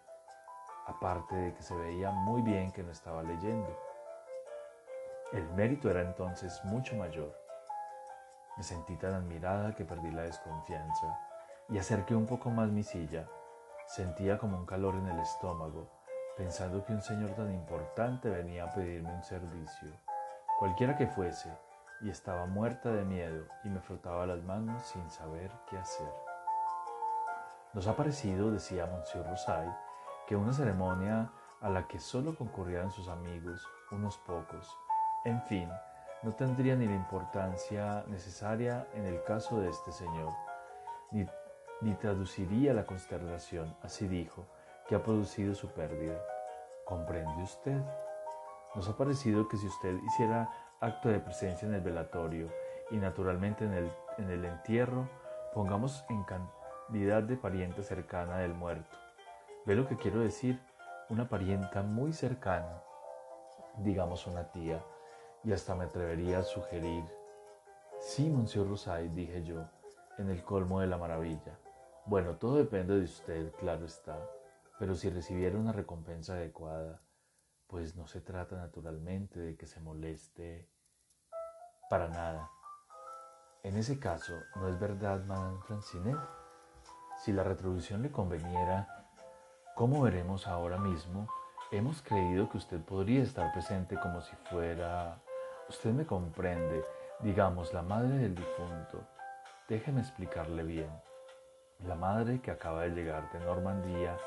aparte 0.86 1.34
de 1.34 1.54
que 1.54 1.62
se 1.62 1.74
veía 1.74 2.10
muy 2.10 2.42
bien 2.42 2.72
que 2.72 2.82
no 2.82 2.92
estaba 2.92 3.22
leyendo. 3.22 3.76
El 5.32 5.48
mérito 5.50 5.90
era 5.90 6.02
entonces 6.02 6.60
mucho 6.64 6.94
mayor. 6.96 7.36
Me 8.56 8.62
sentí 8.62 8.96
tan 8.96 9.14
admirada 9.14 9.74
que 9.74 9.84
perdí 9.84 10.10
la 10.12 10.22
desconfianza 10.22 11.18
y 11.68 11.78
acerqué 11.78 12.14
un 12.14 12.26
poco 12.26 12.50
más 12.50 12.68
mi 12.70 12.84
silla. 12.84 13.28
Sentía 13.86 14.38
como 14.38 14.56
un 14.56 14.66
calor 14.66 14.94
en 14.94 15.08
el 15.08 15.18
estómago, 15.18 15.90
pensando 16.36 16.84
que 16.84 16.92
un 16.92 17.02
señor 17.02 17.30
tan 17.30 17.52
importante 17.52 18.28
venía 18.28 18.64
a 18.64 18.72
pedirme 18.72 19.14
un 19.14 19.22
servicio, 19.22 19.88
cualquiera 20.58 20.96
que 20.96 21.06
fuese, 21.06 21.50
y 22.00 22.10
estaba 22.10 22.46
muerta 22.46 22.90
de 22.90 23.04
miedo 23.04 23.46
y 23.62 23.68
me 23.68 23.80
frotaba 23.80 24.26
las 24.26 24.42
manos 24.42 24.82
sin 24.82 25.08
saber 25.10 25.50
qué 25.68 25.78
hacer. 25.78 26.12
Nos 27.72 27.86
ha 27.86 27.96
parecido, 27.96 28.50
decía 28.50 28.86
Monsieur 28.86 29.26
Rosay, 29.26 29.68
que 30.26 30.36
una 30.36 30.52
ceremonia 30.52 31.30
a 31.60 31.70
la 31.70 31.86
que 31.86 31.98
solo 31.98 32.36
concurrían 32.36 32.90
sus 32.90 33.08
amigos, 33.08 33.66
unos 33.90 34.18
pocos, 34.18 34.76
en 35.24 35.40
fin, 35.42 35.68
no 36.22 36.32
tendría 36.32 36.76
ni 36.76 36.86
la 36.86 36.94
importancia 36.94 38.04
necesaria 38.08 38.86
en 38.94 39.06
el 39.06 39.22
caso 39.24 39.60
de 39.60 39.70
este 39.70 39.92
señor, 39.92 40.32
ni, 41.10 41.26
ni 41.80 41.94
traduciría 41.94 42.74
la 42.74 42.86
consternación, 42.86 43.76
así 43.82 44.08
dijo, 44.08 44.46
que 44.88 44.94
ha 44.94 45.02
producido 45.02 45.54
su 45.54 45.68
pérdida. 45.68 46.20
¿Comprende 46.84 47.42
usted? 47.42 47.80
Nos 48.74 48.88
ha 48.88 48.96
parecido 48.96 49.48
que 49.48 49.56
si 49.56 49.66
usted 49.66 49.96
hiciera 50.06 50.50
acto 50.80 51.08
de 51.08 51.20
presencia 51.20 51.66
en 51.66 51.74
el 51.74 51.80
velatorio 51.80 52.48
y 52.90 52.96
naturalmente 52.96 53.64
en 53.64 53.72
el, 53.72 53.92
en 54.18 54.30
el 54.30 54.44
entierro, 54.44 55.08
pongamos 55.54 56.04
en 56.10 56.24
cantidad 56.24 57.22
de 57.22 57.36
pariente 57.36 57.82
cercana 57.82 58.38
del 58.38 58.52
muerto. 58.52 58.96
¿Ve 59.64 59.74
lo 59.74 59.86
que 59.86 59.96
quiero 59.96 60.20
decir? 60.20 60.60
Una 61.08 61.28
parienta 61.28 61.82
muy 61.82 62.12
cercana, 62.12 62.82
digamos 63.78 64.26
una 64.26 64.50
tía, 64.50 64.82
y 65.44 65.52
hasta 65.52 65.74
me 65.74 65.84
atrevería 65.84 66.40
a 66.40 66.42
sugerir. 66.42 67.04
Sí, 67.98 68.28
Monsieur 68.28 68.68
Rosay, 68.68 69.08
dije 69.08 69.42
yo, 69.44 69.64
en 70.18 70.28
el 70.28 70.42
colmo 70.42 70.80
de 70.80 70.86
la 70.86 70.98
maravilla. 70.98 71.58
Bueno, 72.06 72.36
todo 72.36 72.56
depende 72.56 72.94
de 72.96 73.04
usted, 73.04 73.52
claro 73.52 73.86
está, 73.86 74.18
pero 74.78 74.94
si 74.94 75.10
recibiera 75.10 75.58
una 75.58 75.72
recompensa 75.72 76.34
adecuada, 76.34 77.02
pues 77.66 77.96
no 77.96 78.06
se 78.06 78.20
trata 78.20 78.56
naturalmente 78.56 79.40
de 79.40 79.56
que 79.56 79.66
se 79.66 79.80
moleste 79.80 80.68
para 81.88 82.08
nada. 82.08 82.50
En 83.62 83.76
ese 83.76 83.98
caso, 83.98 84.34
¿no 84.56 84.68
es 84.68 84.78
verdad, 84.78 85.24
Madame 85.24 85.60
Francinet? 85.62 86.18
Si 87.16 87.32
la 87.32 87.44
retribución 87.44 88.02
le 88.02 88.10
conveniera, 88.10 89.06
como 89.74 90.02
veremos 90.02 90.46
ahora 90.46 90.78
mismo, 90.78 91.28
hemos 91.72 92.02
creído 92.02 92.48
que 92.50 92.58
usted 92.58 92.80
podría 92.80 93.22
estar 93.22 93.52
presente 93.52 93.98
como 93.98 94.20
si 94.20 94.36
fuera... 94.50 95.20
Usted 95.68 95.92
me 95.92 96.04
comprende, 96.04 96.84
digamos, 97.20 97.72
la 97.72 97.82
madre 97.82 98.18
del 98.18 98.34
difunto. 98.34 99.00
Déjeme 99.66 100.00
explicarle 100.00 100.62
bien. 100.62 100.90
La 101.78 101.94
madre 101.94 102.42
que 102.42 102.50
acaba 102.50 102.82
de 102.82 102.90
llegar 102.90 103.32
de 103.32 103.40
Normandía, 103.40 104.18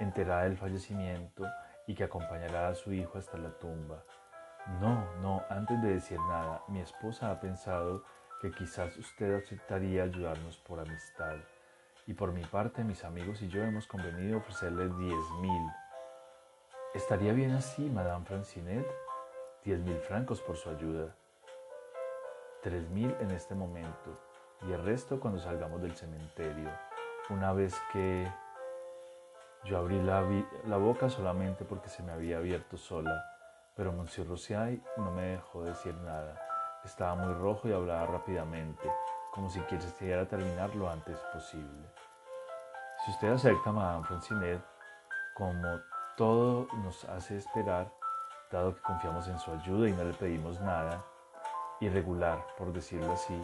enterada 0.00 0.44
del 0.44 0.56
fallecimiento 0.56 1.44
y 1.86 1.94
que 1.94 2.04
acompañará 2.04 2.68
a 2.68 2.74
su 2.74 2.92
hijo 2.92 3.18
hasta 3.18 3.38
la 3.38 3.50
tumba 3.50 4.02
no, 4.80 5.06
no, 5.22 5.44
antes 5.48 5.80
de 5.80 5.94
decir 5.94 6.18
nada, 6.28 6.60
mi 6.66 6.80
esposa 6.80 7.30
ha 7.30 7.40
pensado 7.40 8.02
que 8.42 8.50
quizás 8.50 8.96
usted 8.96 9.36
aceptaría 9.36 10.02
ayudarnos 10.02 10.58
por 10.58 10.80
amistad. 10.80 11.36
Y 12.08 12.14
por 12.14 12.32
mi 12.32 12.42
parte, 12.44 12.82
mis 12.82 13.04
amigos 13.04 13.42
y 13.42 13.48
yo 13.48 13.62
hemos 13.62 13.86
convenido 13.86 14.38
ofrecerle 14.38 14.88
diez 14.88 15.30
mil. 15.40 15.70
¿Estaría 16.94 17.32
bien 17.32 17.52
así, 17.52 17.88
Madame 17.88 18.24
Francinet? 18.24 18.86
Diez 19.64 19.80
mil 19.80 19.98
francos 19.98 20.40
por 20.40 20.56
su 20.56 20.68
ayuda. 20.68 21.14
Tres 22.62 22.88
mil 22.90 23.14
en 23.20 23.30
este 23.30 23.54
momento 23.54 24.20
y 24.66 24.72
el 24.72 24.82
resto 24.84 25.20
cuando 25.20 25.38
salgamos 25.38 25.80
del 25.80 25.94
cementerio. 25.94 26.70
Una 27.30 27.52
vez 27.52 27.74
que 27.92 28.28
yo 29.68 29.78
abrí 29.78 30.00
la, 30.02 30.24
la 30.66 30.76
boca 30.76 31.08
solamente 31.08 31.64
porque 31.64 31.88
se 31.88 32.02
me 32.02 32.12
había 32.12 32.38
abierto 32.38 32.76
sola 32.76 33.24
pero 33.76 33.92
Monsieur 33.92 34.26
Rosiay 34.26 34.82
no 34.96 35.10
me 35.10 35.22
dejó 35.22 35.62
decir 35.62 35.94
nada. 35.96 36.40
Estaba 36.82 37.14
muy 37.14 37.34
rojo 37.34 37.68
y 37.68 37.72
hablaba 37.72 38.06
rápidamente, 38.06 38.90
como 39.32 39.50
si 39.50 39.60
quisiera 39.60 40.26
terminar 40.26 40.74
lo 40.74 40.88
antes 40.88 41.18
posible. 41.32 41.86
Si 43.04 43.10
usted 43.10 43.28
acepta, 43.28 43.70
Madame 43.70 44.04
Francinet, 44.06 44.64
como 45.34 45.78
todo 46.16 46.66
nos 46.82 47.04
hace 47.04 47.36
esperar, 47.36 47.92
dado 48.50 48.74
que 48.74 48.80
confiamos 48.80 49.28
en 49.28 49.38
su 49.38 49.52
ayuda 49.52 49.90
y 49.90 49.92
no 49.92 50.04
le 50.04 50.14
pedimos 50.14 50.58
nada, 50.62 51.04
irregular, 51.80 52.42
por 52.56 52.72
decirlo 52.72 53.12
así, 53.12 53.38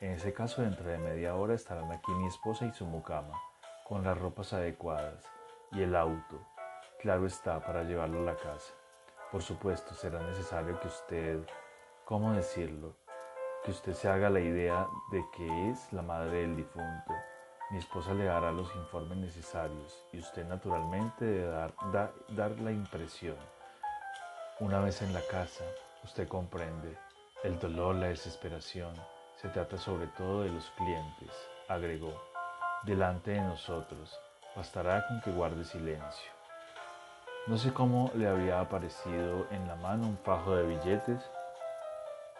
en 0.00 0.10
ese 0.10 0.34
caso 0.34 0.60
dentro 0.60 0.84
de 0.84 0.98
media 0.98 1.36
hora 1.36 1.54
estarán 1.54 1.90
aquí 1.90 2.12
mi 2.12 2.26
esposa 2.26 2.66
y 2.66 2.72
su 2.72 2.84
mucama, 2.84 3.40
con 3.88 4.04
las 4.04 4.18
ropas 4.18 4.52
adecuadas 4.52 5.24
y 5.74 5.82
el 5.82 5.96
auto, 5.96 6.40
claro 7.00 7.26
está, 7.26 7.60
para 7.60 7.82
llevarlo 7.82 8.20
a 8.20 8.32
la 8.32 8.36
casa. 8.36 8.72
Por 9.32 9.42
supuesto, 9.42 9.94
será 9.94 10.20
necesario 10.22 10.78
que 10.78 10.86
usted, 10.86 11.40
¿cómo 12.04 12.32
decirlo? 12.32 12.94
Que 13.64 13.72
usted 13.72 13.92
se 13.94 14.08
haga 14.08 14.30
la 14.30 14.40
idea 14.40 14.86
de 15.10 15.24
que 15.36 15.70
es 15.70 15.92
la 15.92 16.02
madre 16.02 16.42
del 16.42 16.56
difunto. 16.56 17.12
Mi 17.70 17.78
esposa 17.78 18.14
le 18.14 18.24
dará 18.24 18.52
los 18.52 18.74
informes 18.76 19.18
necesarios 19.18 20.06
y 20.12 20.18
usted 20.18 20.46
naturalmente 20.46 21.24
debe 21.24 21.46
dar, 21.48 21.74
dar 22.28 22.50
la 22.60 22.70
impresión. 22.70 23.36
Una 24.60 24.78
vez 24.80 25.02
en 25.02 25.12
la 25.12 25.22
casa, 25.28 25.64
usted 26.04 26.28
comprende 26.28 26.96
el 27.42 27.58
dolor, 27.58 27.96
la 27.96 28.06
desesperación. 28.06 28.94
Se 29.36 29.48
trata 29.48 29.76
sobre 29.76 30.06
todo 30.08 30.42
de 30.42 30.50
los 30.50 30.70
clientes, 30.76 31.30
agregó. 31.68 32.12
Delante 32.84 33.32
de 33.32 33.40
nosotros, 33.40 34.16
bastará 34.56 35.06
con 35.06 35.20
que 35.20 35.30
guarde 35.30 35.64
silencio. 35.64 36.32
No 37.46 37.58
sé 37.58 37.72
cómo 37.72 38.10
le 38.14 38.28
había 38.28 38.60
aparecido 38.60 39.46
en 39.50 39.68
la 39.68 39.76
mano 39.76 40.06
un 40.06 40.18
fajo 40.18 40.56
de 40.56 40.66
billetes 40.66 41.20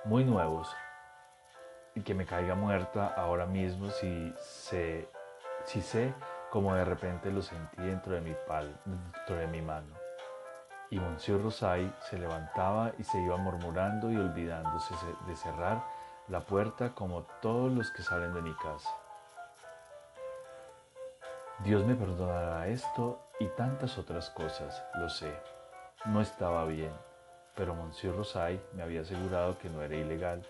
muy 0.04 0.24
nuevos 0.24 0.68
y 1.94 2.00
que 2.00 2.14
me 2.14 2.26
caiga 2.26 2.54
muerta 2.54 3.12
ahora 3.16 3.46
mismo 3.46 3.90
si 3.90 4.34
sé, 4.38 5.08
si 5.64 5.82
sé 5.82 6.14
como 6.50 6.74
de 6.74 6.84
repente 6.84 7.30
lo 7.30 7.42
sentí 7.42 7.82
dentro 7.82 8.14
de 8.14 8.20
mi 8.20 8.34
pal, 8.46 8.74
dentro 8.84 9.36
de 9.36 9.46
mi 9.46 9.60
mano. 9.60 9.94
Y 10.90 11.00
Monsieur 11.00 11.42
Rosay 11.42 11.92
se 12.08 12.18
levantaba 12.18 12.92
y 12.98 13.04
se 13.04 13.20
iba 13.20 13.36
murmurando 13.36 14.10
y 14.10 14.16
olvidándose 14.16 14.94
de 15.26 15.36
cerrar 15.36 15.84
la 16.28 16.40
puerta 16.40 16.94
como 16.94 17.24
todos 17.42 17.72
los 17.72 17.90
que 17.90 18.02
salen 18.02 18.32
de 18.34 18.42
mi 18.42 18.54
casa. 18.54 18.90
Dios 21.60 21.86
me 21.86 21.94
perdonará 21.94 22.66
esto 22.66 23.20
y 23.38 23.46
tantas 23.46 23.96
otras 23.96 24.28
cosas, 24.30 24.82
lo 24.96 25.08
sé. 25.08 25.32
No 26.04 26.20
estaba 26.20 26.64
bien, 26.64 26.90
pero 27.54 27.74
Monsieur 27.74 28.14
Rosay 28.14 28.60
me 28.72 28.82
había 28.82 29.02
asegurado 29.02 29.56
que 29.58 29.70
no 29.70 29.80
era 29.80 29.94
ilegal 29.94 30.44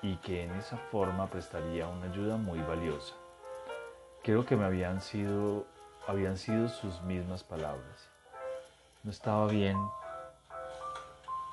y 0.00 0.16
que 0.18 0.44
en 0.44 0.52
esa 0.52 0.76
forma 0.76 1.26
prestaría 1.26 1.88
una 1.88 2.06
ayuda 2.06 2.36
muy 2.36 2.60
valiosa. 2.60 3.14
Creo 4.22 4.46
que 4.46 4.56
me 4.56 4.64
habían 4.64 5.00
sido, 5.00 5.66
habían 6.06 6.38
sido 6.38 6.68
sus 6.68 7.02
mismas 7.02 7.42
palabras. 7.42 8.08
No 9.02 9.10
estaba 9.10 9.46
bien 9.48 9.76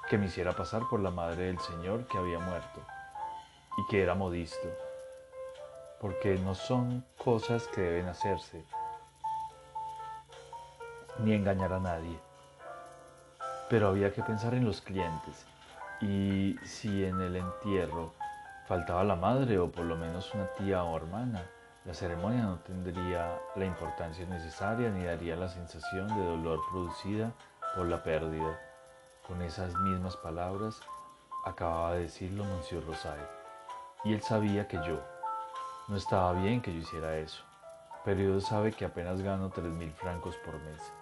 que 0.10 0.18
me 0.18 0.28
hiciera 0.28 0.52
pasar 0.54 0.84
por 0.90 1.00
la 1.00 1.10
madre 1.10 1.46
del 1.46 1.60
Señor 1.60 2.06
que 2.06 2.18
había 2.18 2.40
muerto 2.40 2.82
y 3.78 3.90
que 3.90 4.04
era 4.04 4.14
modisto, 4.14 4.70
porque 6.00 6.38
no 6.38 6.54
son 6.54 7.04
cosas 7.18 7.68
que 7.68 7.82
deben 7.82 8.08
hacerse, 8.08 8.64
ni 11.24 11.34
engañar 11.34 11.74
a 11.74 11.80
nadie. 11.80 12.20
Pero 13.70 13.90
había 13.90 14.12
que 14.12 14.24
pensar 14.24 14.54
en 14.54 14.66
los 14.66 14.82
clientes 14.82 15.46
y 16.02 16.58
si 16.64 17.06
en 17.06 17.22
el 17.22 17.36
entierro 17.36 18.14
faltaba 18.68 19.04
la 19.04 19.16
madre 19.16 19.60
o 19.60 19.72
por 19.72 19.86
lo 19.86 19.96
menos 19.96 20.34
una 20.34 20.48
tía 20.54 20.84
o 20.84 20.98
hermana, 20.98 21.44
la 21.86 21.94
ceremonia 21.94 22.44
no 22.44 22.60
tendría 22.60 23.40
la 23.56 23.66
importancia 23.66 24.26
necesaria 24.26 24.90
ni 24.90 25.04
daría 25.04 25.36
la 25.36 25.50
sensación 25.50 26.08
de 26.08 26.24
dolor 26.24 26.60
producida 26.70 27.32
por 27.76 27.88
la 27.88 28.04
pérdida. 28.04 28.60
Con 29.28 29.42
esas 29.42 29.74
mismas 29.76 30.18
palabras 30.18 30.80
acababa 31.46 31.94
de 31.94 32.04
decirlo 32.04 32.44
Monsieur 32.46 32.86
Rosay. 32.86 33.20
Y 34.04 34.14
él 34.14 34.22
sabía 34.22 34.68
que 34.68 34.78
yo. 34.78 35.00
No 35.88 35.98
estaba 35.98 36.34
bien 36.34 36.62
que 36.62 36.74
yo 36.74 36.80
hiciera 36.80 37.18
eso. 37.18 37.44
Pero 38.04 38.20
Dios 38.20 38.46
sabe 38.46 38.72
que 38.72 38.86
apenas 38.86 39.22
gano 39.22 39.50
tres 39.50 39.72
mil 39.72 39.92
francos 39.92 40.36
por 40.46 40.56
mes. 40.60 41.01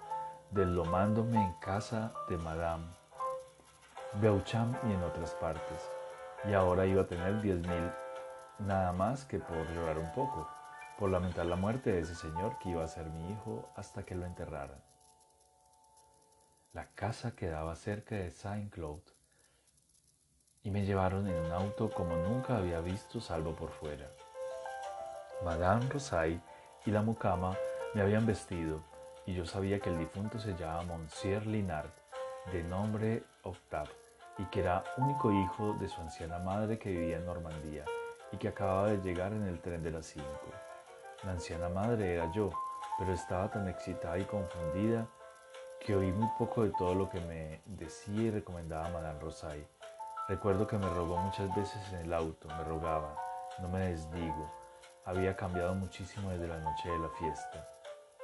Deslomándome 0.52 1.44
en 1.44 1.54
casa 1.60 2.12
de 2.28 2.38
Madame 2.38 2.86
Beauchamp 4.16 4.76
y 4.86 4.94
en 4.94 5.04
otras 5.04 5.32
partes. 5.36 5.90
Y 6.46 6.54
ahora 6.54 6.86
iba 6.86 7.04
a 7.04 7.08
tener 7.08 7.42
diez 7.42 7.60
mil 7.60 7.92
nada 8.60 8.92
más 8.92 9.26
que 9.26 9.40
por 9.40 9.70
llorar 9.72 9.98
un 9.98 10.12
poco, 10.14 10.48
por 10.98 11.10
lamentar 11.10 11.46
la 11.46 11.56
muerte 11.56 11.92
de 11.92 12.00
ese 12.00 12.16
señor 12.16 12.58
que 12.60 12.70
iba 12.70 12.84
a 12.84 12.88
ser 12.88 13.06
mi 13.06 13.32
hijo 13.32 13.70
hasta 13.76 14.04
que 14.04 14.16
lo 14.16 14.26
enterraran. 14.26 14.82
La 16.74 16.88
casa 16.88 17.36
quedaba 17.36 17.76
cerca 17.76 18.16
de 18.16 18.32
Saint-Claude 18.32 19.12
y 20.64 20.72
me 20.72 20.86
llevaron 20.86 21.28
en 21.28 21.36
un 21.46 21.52
auto 21.52 21.90
como 21.90 22.16
nunca 22.16 22.58
había 22.58 22.80
visto 22.80 23.22
salvo 23.22 23.56
por 23.56 23.70
fuera. 23.70 24.08
Madame 25.46 25.88
Rosay 25.90 26.42
y 26.86 26.92
la 26.92 27.02
mucama 27.02 27.56
me 27.94 28.02
habían 28.02 28.26
vestido 28.26 28.89
y 29.30 29.36
yo 29.36 29.46
sabía 29.46 29.80
que 29.80 29.92
el 29.92 30.00
difunto 30.00 30.40
se 30.40 30.56
llamaba 30.56 30.98
Monsieur 30.98 31.46
Linard, 31.46 31.92
de 32.52 32.64
nombre 32.64 33.22
Octave, 33.44 33.92
y 34.40 34.46
que 34.46 34.62
era 34.62 34.84
único 34.98 35.32
hijo 35.32 35.74
de 35.74 35.88
su 35.88 36.02
anciana 36.02 36.40
madre 36.40 36.80
que 36.80 36.90
vivía 36.90 37.18
en 37.18 37.28
Normandía 37.28 37.86
y 38.32 38.38
que 38.38 38.48
acababa 38.48 38.88
de 38.88 38.98
llegar 38.98 39.32
en 39.34 39.44
el 39.44 39.60
tren 39.60 39.84
de 39.84 39.92
las 39.92 40.08
cinco. 40.08 40.48
La 41.24 41.34
anciana 41.34 41.70
madre 41.70 42.16
era 42.16 42.32
yo, 42.32 42.50
pero 42.98 43.14
estaba 43.14 43.52
tan 43.52 43.68
excitada 43.70 44.18
y 44.18 44.26
confundida 44.26 45.06
que 45.80 45.96
oí 45.96 46.12
muy 46.12 46.30
poco 46.40 46.64
de 46.64 46.72
todo 46.72 46.96
lo 46.96 47.08
que 47.08 47.22
me 47.22 47.62
decía 47.66 48.22
y 48.24 48.32
recomendaba 48.32 48.90
Madame 48.90 49.20
Rosay. 49.20 49.64
Recuerdo 50.28 50.66
que 50.66 50.80
me 50.80 50.90
rogó 50.90 51.18
muchas 51.18 51.56
veces 51.56 51.80
en 51.94 52.00
el 52.00 52.14
auto, 52.16 52.48
me 52.48 52.64
rogaba, 52.64 53.16
no 53.60 53.70
me 53.70 53.92
desdigo, 53.92 54.52
había 55.06 55.36
cambiado 55.36 55.76
muchísimo 55.76 56.32
desde 56.32 56.48
la 56.48 56.58
noche 56.58 56.90
de 56.90 56.98
la 56.98 57.10
fiesta, 57.10 57.79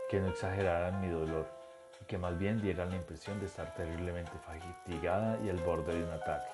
que 0.09 0.19
no 0.19 0.27
exageraran 0.29 1.01
mi 1.01 1.09
dolor 1.09 1.47
y 2.01 2.05
que 2.05 2.17
más 2.17 2.37
bien 2.37 2.61
dieran 2.61 2.89
la 2.89 2.97
impresión 2.97 3.39
de 3.39 3.47
estar 3.47 3.73
terriblemente 3.75 4.31
fatigada 4.39 5.39
y 5.43 5.49
al 5.49 5.57
borde 5.57 5.95
de 5.95 6.03
un 6.03 6.11
ataque. 6.11 6.51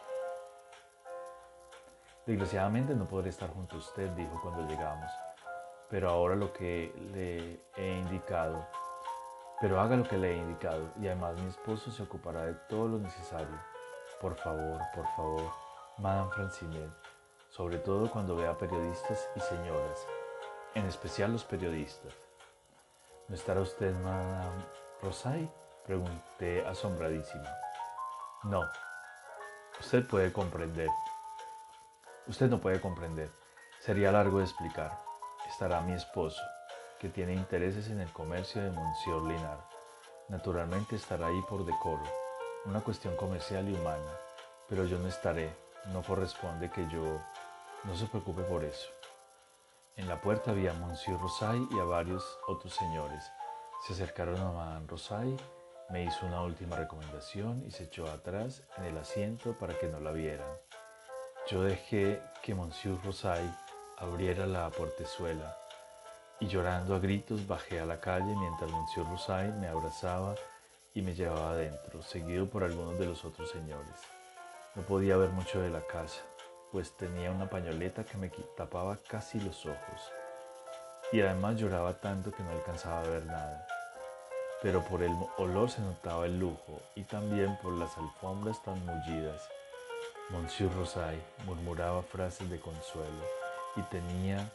Desgraciadamente 2.25 2.95
no 2.95 3.05
podré 3.05 3.29
estar 3.29 3.49
junto 3.49 3.75
a 3.75 3.79
usted, 3.79 4.09
dijo 4.11 4.39
cuando 4.41 4.67
llegamos, 4.67 5.11
pero 5.89 6.09
ahora 6.09 6.35
lo 6.35 6.53
que 6.53 6.93
le 7.13 7.59
he 7.75 7.97
indicado, 7.97 8.65
pero 9.59 9.79
haga 9.79 9.97
lo 9.97 10.03
que 10.03 10.17
le 10.17 10.33
he 10.33 10.37
indicado 10.37 10.91
y 11.01 11.07
además 11.07 11.39
mi 11.41 11.49
esposo 11.49 11.91
se 11.91 12.03
ocupará 12.03 12.45
de 12.45 12.53
todo 12.69 12.87
lo 12.87 12.99
necesario. 12.99 13.59
Por 14.21 14.35
favor, 14.35 14.79
por 14.95 15.07
favor, 15.15 15.51
Madame 15.97 16.31
Francine, 16.31 16.89
sobre 17.49 17.79
todo 17.79 18.09
cuando 18.09 18.35
vea 18.35 18.57
periodistas 18.57 19.27
y 19.35 19.39
señoras, 19.39 20.07
en 20.75 20.85
especial 20.85 21.33
los 21.33 21.43
periodistas. 21.43 22.13
¿No 23.31 23.37
estará 23.37 23.61
usted, 23.61 23.95
Madame 24.03 24.65
Rosay? 25.01 25.49
Pregunté 25.85 26.67
asombradísima. 26.67 27.49
No, 28.43 28.61
usted 29.79 30.05
puede 30.05 30.33
comprender. 30.33 30.89
Usted 32.27 32.49
no 32.49 32.59
puede 32.59 32.81
comprender. 32.81 33.31
Sería 33.79 34.11
largo 34.11 34.39
de 34.39 34.43
explicar. 34.43 34.99
Estará 35.49 35.79
mi 35.79 35.93
esposo, 35.93 36.41
que 36.99 37.07
tiene 37.07 37.33
intereses 37.33 37.87
en 37.87 38.01
el 38.01 38.11
comercio 38.11 38.61
de 38.63 38.71
Monsieur 38.71 39.21
Linard. 39.21 39.61
Naturalmente 40.27 40.97
estará 40.97 41.27
ahí 41.27 41.41
por 41.47 41.65
decoro, 41.65 42.03
una 42.65 42.81
cuestión 42.81 43.15
comercial 43.15 43.69
y 43.69 43.73
humana, 43.73 44.11
pero 44.67 44.83
yo 44.83 44.99
no 44.99 45.07
estaré, 45.07 45.55
no 45.93 46.03
corresponde 46.03 46.69
que 46.69 46.85
yo... 46.89 47.21
No 47.85 47.95
se 47.95 48.07
preocupe 48.07 48.41
por 48.43 48.65
eso. 48.65 48.89
En 49.97 50.07
la 50.07 50.21
puerta 50.21 50.51
había 50.51 50.71
a 50.71 50.75
Monsieur 50.75 51.19
Rosay 51.19 51.67
y 51.69 51.79
a 51.79 51.83
varios 51.83 52.39
otros 52.47 52.73
señores. 52.73 53.23
Se 53.85 53.93
acercaron 53.93 54.39
a 54.39 54.51
Madame 54.51 54.87
Rosay, 54.87 55.35
me 55.89 56.05
hizo 56.05 56.25
una 56.25 56.41
última 56.43 56.77
recomendación 56.77 57.63
y 57.67 57.71
se 57.71 57.83
echó 57.83 58.09
atrás 58.09 58.63
en 58.77 58.85
el 58.85 58.97
asiento 58.97 59.57
para 59.59 59.77
que 59.77 59.87
no 59.87 59.99
la 59.99 60.11
vieran. 60.11 60.47
Yo 61.47 61.63
dejé 61.63 62.21
que 62.41 62.55
Monsieur 62.55 62.97
Rosay 63.03 63.43
abriera 63.97 64.45
la 64.45 64.69
portezuela 64.69 65.57
y 66.39 66.47
llorando 66.47 66.95
a 66.95 66.99
gritos 66.99 67.45
bajé 67.45 67.81
a 67.81 67.85
la 67.85 67.99
calle 67.99 68.33
mientras 68.37 68.71
Monsieur 68.71 69.05
Rosay 69.07 69.51
me 69.51 69.67
abrazaba 69.67 70.35
y 70.93 71.01
me 71.01 71.13
llevaba 71.13 71.51
adentro, 71.51 72.01
seguido 72.01 72.49
por 72.49 72.63
algunos 72.63 72.97
de 72.97 73.07
los 73.07 73.25
otros 73.25 73.51
señores. 73.51 73.95
No 74.75 74.83
podía 74.83 75.17
ver 75.17 75.31
mucho 75.31 75.59
de 75.59 75.69
la 75.69 75.81
casa, 75.81 76.21
pues 76.71 76.95
tenía 76.97 77.31
una 77.31 77.49
pañoleta 77.49 78.03
que 78.03 78.17
me 78.17 78.29
tapaba 78.55 78.97
casi 79.07 79.39
los 79.39 79.65
ojos 79.65 80.11
y 81.11 81.21
además 81.21 81.57
lloraba 81.57 81.93
tanto 81.93 82.31
que 82.31 82.43
no 82.43 82.51
alcanzaba 82.51 83.01
a 83.01 83.07
ver 83.07 83.25
nada. 83.25 83.67
Pero 84.61 84.83
por 84.85 85.03
el 85.03 85.13
olor 85.37 85.69
se 85.69 85.81
notaba 85.81 86.25
el 86.25 86.39
lujo 86.39 86.81
y 86.95 87.03
también 87.03 87.57
por 87.61 87.73
las 87.73 87.97
alfombras 87.97 88.61
tan 88.63 88.85
mullidas 88.85 89.41
Monsieur 90.31 90.71
Rosay 90.73 91.21
murmuraba 91.45 92.03
frases 92.03 92.49
de 92.49 92.59
consuelo 92.59 93.25
y 93.75 93.81
tenía 93.83 94.49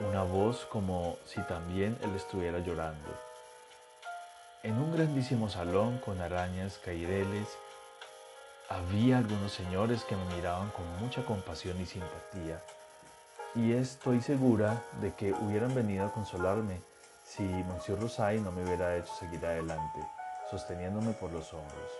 una 0.00 0.22
voz 0.22 0.66
como 0.66 1.16
si 1.24 1.40
también 1.42 1.96
él 2.02 2.14
estuviera 2.14 2.58
llorando. 2.58 3.08
En 4.62 4.74
un 4.74 4.92
grandísimo 4.94 5.48
salón 5.48 5.98
con 5.98 6.20
arañas, 6.20 6.78
caireles, 6.84 7.48
había 8.70 9.18
algunos 9.18 9.52
señores 9.52 10.04
que 10.04 10.14
me 10.14 10.36
miraban 10.36 10.70
con 10.70 10.86
mucha 11.00 11.24
compasión 11.24 11.80
y 11.80 11.86
simpatía, 11.86 12.62
y 13.56 13.72
estoy 13.72 14.22
segura 14.22 14.80
de 15.00 15.12
que 15.14 15.32
hubieran 15.32 15.74
venido 15.74 16.06
a 16.06 16.12
consolarme 16.12 16.80
si 17.24 17.42
Monsieur 17.42 18.00
Rosay 18.00 18.40
no 18.40 18.52
me 18.52 18.62
hubiera 18.62 18.96
hecho 18.96 19.12
seguir 19.18 19.44
adelante, 19.44 19.98
sosteniéndome 20.52 21.12
por 21.14 21.32
los 21.32 21.52
hombros. 21.52 21.90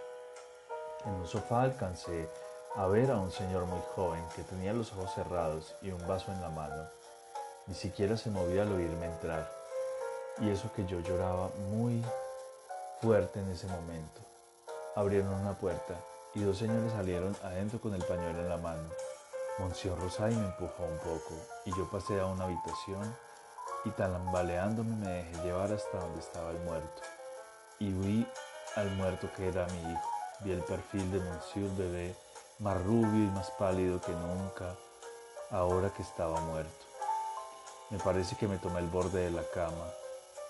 En 1.06 1.14
un 1.14 1.26
sofá 1.26 1.62
alcancé 1.62 2.28
a 2.76 2.86
ver 2.86 3.10
a 3.10 3.16
un 3.16 3.32
señor 3.32 3.66
muy 3.66 3.80
joven 3.96 4.22
que 4.36 4.44
tenía 4.44 4.72
los 4.72 4.92
ojos 4.92 5.12
cerrados 5.12 5.74
y 5.82 5.90
un 5.90 6.06
vaso 6.06 6.30
en 6.30 6.40
la 6.40 6.50
mano. 6.50 6.84
Ni 7.66 7.74
siquiera 7.74 8.16
se 8.16 8.30
movía 8.30 8.62
al 8.62 8.72
oírme 8.72 9.06
entrar. 9.06 9.50
Y 10.40 10.50
eso 10.50 10.72
que 10.72 10.86
yo 10.86 11.00
lloraba 11.00 11.48
muy 11.72 12.04
fuerte 13.00 13.40
en 13.40 13.50
ese 13.50 13.66
momento. 13.66 14.20
Abrieron 14.94 15.34
una 15.34 15.54
puerta 15.54 15.94
y 16.34 16.40
dos 16.40 16.58
señores 16.58 16.92
salieron 16.92 17.36
adentro 17.42 17.80
con 17.80 17.94
el 17.94 18.04
pañuelo 18.04 18.40
en 18.40 18.48
la 18.48 18.56
mano. 18.56 18.88
Monsieur 19.58 19.98
Rosay 19.98 20.34
me 20.34 20.46
empujó 20.46 20.84
un 20.84 20.98
poco 20.98 21.34
y 21.64 21.70
yo 21.70 21.88
pasé 21.90 22.20
a 22.20 22.26
una 22.26 22.44
habitación 22.44 23.16
y 23.84 23.90
tambaleándome 23.90 24.96
me 24.96 25.08
dejé 25.08 25.42
llevar 25.42 25.72
hasta 25.72 25.98
donde 25.98 26.20
estaba 26.20 26.50
el 26.50 26.58
muerto. 26.60 27.02
Y 27.78 27.92
vi 27.92 28.26
al 28.76 28.90
muerto 28.92 29.28
que 29.36 29.48
era 29.48 29.66
mi 29.66 29.92
hijo. 29.92 30.10
Vi 30.40 30.52
el 30.52 30.62
perfil 30.62 31.10
de 31.12 31.20
Monsieur 31.20 31.70
Bebé 31.76 32.16
más 32.60 32.82
rubio 32.84 33.24
y 33.24 33.30
más 33.30 33.50
pálido 33.52 34.00
que 34.00 34.12
nunca, 34.12 34.76
ahora 35.50 35.90
que 35.90 36.02
estaba 36.02 36.40
muerto. 36.40 36.86
Me 37.90 37.98
parece 37.98 38.36
que 38.36 38.46
me 38.46 38.58
tomé 38.58 38.80
el 38.80 38.88
borde 38.88 39.24
de 39.24 39.30
la 39.30 39.42
cama, 39.54 39.86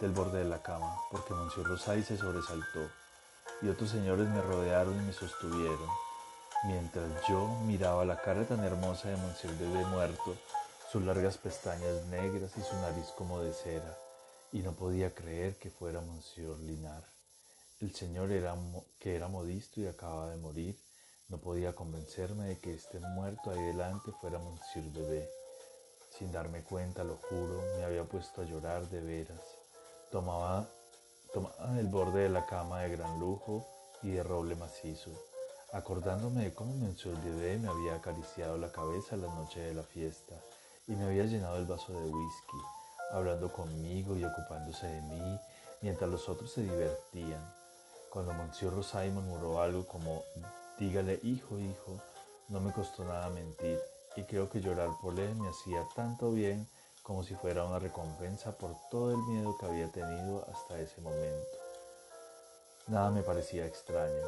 del 0.01 0.11
borde 0.11 0.41
de 0.41 0.45
la 0.45 0.61
cama, 0.61 0.97
porque 1.11 1.33
Monsieur 1.33 1.67
Rosay 1.67 2.03
se 2.03 2.17
sobresaltó 2.17 2.81
y 3.63 3.69
otros 3.69 3.91
señores 3.91 4.29
me 4.29 4.41
rodearon 4.41 4.95
y 4.99 5.07
me 5.07 5.13
sostuvieron, 5.13 5.89
mientras 6.65 7.09
yo 7.29 7.47
miraba 7.67 8.05
la 8.05 8.21
cara 8.21 8.45
tan 8.45 8.65
hermosa 8.65 9.09
de 9.09 9.17
Monsieur 9.17 9.57
Bebé 9.59 9.85
muerto, 9.87 10.37
sus 10.91 11.03
largas 11.05 11.39
pestañas 11.39 12.05
negras 12.07 12.53
y 12.57 12.63
su 12.63 12.75
nariz 12.77 13.07
como 13.17 13.41
de 13.41 13.53
cera, 13.53 13.99
y 14.53 14.61
no 14.61 14.73
podía 14.73 15.15
creer 15.15 15.57
que 15.57 15.71
fuera 15.71 16.01
Monsieur 16.01 16.59
Linar. 16.59 17.05
El 17.81 17.95
señor 17.95 18.31
era, 18.31 18.55
que 18.99 19.17
era 19.17 19.29
modisto 19.29 19.81
y 19.81 19.87
acababa 19.87 20.31
de 20.31 20.37
morir, 20.37 20.77
no 21.29 21.39
podía 21.39 21.75
convencerme 21.75 22.47
de 22.47 22.59
que 22.59 22.75
este 22.75 22.99
muerto 22.99 23.51
ahí 23.51 23.63
delante 23.63 24.11
fuera 24.21 24.39
Monsieur 24.39 24.85
Bebé. 24.93 25.31
Sin 26.19 26.33
darme 26.33 26.63
cuenta, 26.65 27.05
lo 27.05 27.17
juro, 27.17 27.63
me 27.77 27.85
había 27.85 28.03
puesto 28.03 28.43
a 28.43 28.45
llorar 28.45 28.89
de 28.91 29.01
veras. 29.01 29.41
Tomaba, 30.11 30.69
tomaba 31.33 31.79
el 31.79 31.87
borde 31.87 32.23
de 32.23 32.29
la 32.29 32.47
cama 32.47 32.81
de 32.81 32.97
gran 32.97 33.19
lujo 33.21 33.67
y 34.03 34.11
de 34.11 34.23
roble 34.23 34.57
macizo, 34.57 35.11
acordándome 35.73 36.45
de 36.45 36.55
cómo 36.55 36.75
Monsieur 36.75 37.17
Bebé 37.23 37.59
me 37.59 37.69
había 37.69 37.97
acariciado 37.97 38.59
la 38.59 38.73
cabeza 38.73 39.17
la 39.17 39.33
noche 39.35 39.61
de 39.61 39.75
la 39.75 39.83
fiesta 39.83 40.35
y 40.87 40.93
me 40.93 41.05
había 41.05 41.25
llenado 41.25 41.57
el 41.59 41.67
vaso 41.67 41.93
de 41.93 42.09
whisky, 42.09 42.59
hablando 43.13 43.53
conmigo 43.53 44.17
y 44.17 44.25
ocupándose 44.25 44.87
de 44.87 45.03
mí, 45.03 45.41
mientras 45.83 46.11
los 46.11 46.29
otros 46.29 46.53
se 46.53 46.63
divertían. 46.63 47.43
Cuando 48.11 48.33
Monsieur 48.35 48.75
Rosay 48.75 49.11
murmuró 49.11 49.61
algo 49.61 49.87
como 49.87 50.25
Dígale, 50.79 51.21
hijo, 51.23 51.59
hijo, 51.59 52.01
no 52.49 52.59
me 52.59 52.73
costó 52.73 53.05
nada 53.05 53.29
mentir 53.29 53.79
y 54.17 54.23
creo 54.23 54.49
que 54.49 54.61
llorar 54.61 54.89
por 55.01 55.19
él 55.21 55.35
me 55.37 55.49
hacía 55.49 55.87
tanto 55.95 56.33
bien 56.33 56.67
como 57.03 57.23
si 57.25 57.35
fuera 57.35 57.65
una 57.65 57.79
recompensa 57.79 58.53
por 58.53 58.75
todo 58.91 59.11
el 59.11 59.19
miedo 59.19 59.57
que 59.59 59.67
había 59.67 59.91
tenido 59.91 60.47
hasta 60.53 60.79
ese 60.79 61.01
momento. 61.01 61.59
Nada 62.87 63.11
me 63.11 63.23
parecía 63.23 63.67
extraño 63.67 64.27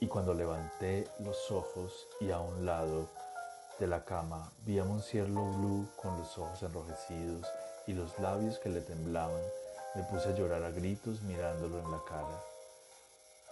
y 0.00 0.06
cuando 0.06 0.34
levanté 0.34 1.08
los 1.20 1.50
ojos 1.50 2.06
y 2.20 2.30
a 2.30 2.40
un 2.40 2.66
lado 2.66 3.08
de 3.78 3.86
la 3.86 4.04
cama 4.04 4.52
vi 4.64 4.78
a 4.78 4.84
Monsieur 4.84 5.26
Blue 5.26 5.88
con 5.96 6.18
los 6.18 6.38
ojos 6.38 6.62
enrojecidos 6.62 7.46
y 7.86 7.92
los 7.92 8.18
labios 8.18 8.58
que 8.58 8.70
le 8.70 8.80
temblaban, 8.80 9.42
me 9.94 10.02
puse 10.04 10.28
a 10.28 10.34
llorar 10.34 10.62
a 10.62 10.70
gritos 10.70 11.22
mirándolo 11.22 11.78
en 11.80 11.90
la 11.90 12.00
cara. 12.08 12.42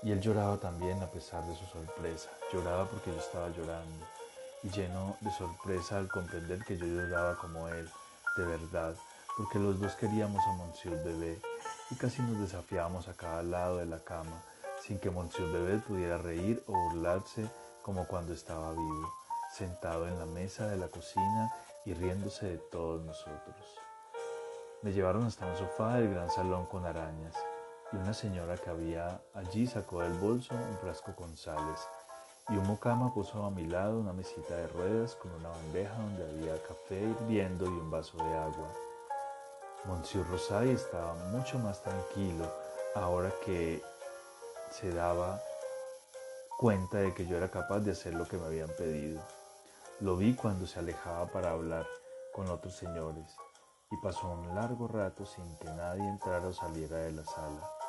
Y 0.02 0.10
él 0.10 0.20
lloraba 0.20 0.56
también 0.58 1.00
a 1.02 1.06
pesar 1.06 1.44
de 1.44 1.54
su 1.54 1.64
sorpresa. 1.66 2.28
Lloraba 2.52 2.86
porque 2.86 3.12
yo 3.12 3.18
estaba 3.18 3.48
llorando. 3.50 4.04
Y 4.64 4.70
lleno 4.70 5.16
de 5.20 5.30
sorpresa 5.32 5.98
al 5.98 6.08
comprender 6.08 6.64
que 6.64 6.76
yo 6.76 6.86
lloraba 6.86 7.36
como 7.36 7.68
él, 7.68 7.88
de 8.36 8.44
verdad, 8.44 8.94
porque 9.36 9.58
los 9.58 9.80
dos 9.80 9.94
queríamos 9.94 10.42
a 10.46 10.52
Monsieur 10.52 11.02
Bebé 11.04 11.40
y 11.90 11.94
casi 11.96 12.22
nos 12.22 12.38
desafiábamos 12.38 13.08
a 13.08 13.14
cada 13.14 13.42
lado 13.42 13.78
de 13.78 13.86
la 13.86 13.98
cama, 14.00 14.42
sin 14.80 14.98
que 14.98 15.10
Monsieur 15.10 15.50
Bebé 15.52 15.78
pudiera 15.78 16.18
reír 16.18 16.62
o 16.66 16.72
burlarse 16.72 17.46
como 17.82 18.06
cuando 18.06 18.32
estaba 18.32 18.72
vivo, 18.72 19.12
sentado 19.52 20.08
en 20.08 20.18
la 20.18 20.26
mesa 20.26 20.66
de 20.68 20.76
la 20.76 20.88
cocina 20.88 21.52
y 21.84 21.94
riéndose 21.94 22.46
de 22.46 22.58
todos 22.58 23.04
nosotros. 23.04 23.78
Me 24.82 24.92
llevaron 24.92 25.24
hasta 25.24 25.46
un 25.46 25.56
sofá 25.56 25.94
del 25.94 26.14
gran 26.14 26.30
salón 26.30 26.66
con 26.66 26.86
arañas 26.86 27.34
y 27.92 27.96
una 27.96 28.14
señora 28.14 28.56
que 28.56 28.70
había 28.70 29.20
allí 29.34 29.66
sacó 29.66 30.00
del 30.00 30.14
bolso 30.14 30.54
un 30.54 30.78
frasco 30.78 31.14
con 31.14 31.36
sales 31.36 31.80
y 32.48 32.56
un 32.56 32.66
mucama 32.66 33.14
puso 33.14 33.44
a 33.44 33.50
mi 33.50 33.66
lado 33.66 33.98
una 33.98 34.12
mesita 34.12 34.56
de 34.56 34.66
ruedas 34.68 35.14
con 35.14 35.32
una 35.32 35.48
bandeja 35.48 35.94
donde 35.94 36.24
había 36.24 36.62
café 36.62 37.00
hirviendo 37.00 37.64
y 37.66 37.68
un 37.68 37.90
vaso 37.90 38.16
de 38.18 38.34
agua. 38.34 38.68
Monsieur 39.84 40.26
Rosay 40.28 40.70
estaba 40.70 41.14
mucho 41.30 41.58
más 41.58 41.82
tranquilo 41.82 42.44
ahora 42.94 43.32
que 43.44 43.82
se 44.70 44.92
daba 44.92 45.40
cuenta 46.58 46.98
de 46.98 47.14
que 47.14 47.26
yo 47.26 47.36
era 47.36 47.50
capaz 47.50 47.80
de 47.80 47.92
hacer 47.92 48.14
lo 48.14 48.26
que 48.26 48.36
me 48.36 48.46
habían 48.46 48.70
pedido. 48.76 49.20
Lo 50.00 50.16
vi 50.16 50.34
cuando 50.34 50.66
se 50.66 50.78
alejaba 50.78 51.26
para 51.26 51.50
hablar 51.50 51.86
con 52.32 52.48
otros 52.48 52.74
señores 52.74 53.36
y 53.90 53.96
pasó 53.98 54.28
un 54.30 54.54
largo 54.54 54.88
rato 54.88 55.26
sin 55.26 55.56
que 55.58 55.66
nadie 55.66 56.08
entrara 56.08 56.48
o 56.48 56.52
saliera 56.52 56.96
de 56.98 57.12
la 57.12 57.24
sala. 57.24 57.81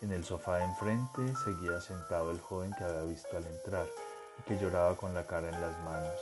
En 0.00 0.12
el 0.12 0.24
sofá 0.24 0.58
de 0.58 0.64
enfrente 0.64 1.34
seguía 1.44 1.80
sentado 1.80 2.30
el 2.30 2.40
joven 2.40 2.72
que 2.78 2.84
había 2.84 3.02
visto 3.02 3.36
al 3.36 3.44
entrar 3.46 3.84
y 4.38 4.42
que 4.42 4.56
lloraba 4.56 4.94
con 4.94 5.12
la 5.12 5.26
cara 5.26 5.48
en 5.48 5.60
las 5.60 5.76
manos, 5.80 6.20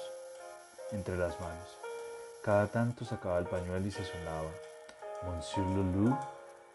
entre 0.93 1.19
las 1.19 1.39
manos. 1.41 1.77
Cada 2.43 2.69
tanto 2.69 3.05
sacaba 3.05 3.39
el 3.39 3.45
pañuelo 3.45 3.87
y 3.87 3.91
se 3.91 4.03
sonaba. 4.03 4.49
Monsieur 5.25 5.67
Lulu 5.67 6.17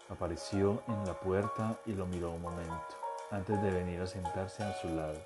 apareció 0.10 0.84
en 0.88 1.08
la 1.08 1.20
puerta 1.20 1.76
y 1.88 1.94
lo 1.94 2.06
miró 2.06 2.32
un 2.32 2.42
momento, 2.44 2.96
antes 3.32 3.60
de 3.64 3.72
venir 3.72 4.00
a 4.02 4.08
sentarse 4.08 4.64
a 4.64 4.80
su 4.80 4.88
lado. 4.90 5.18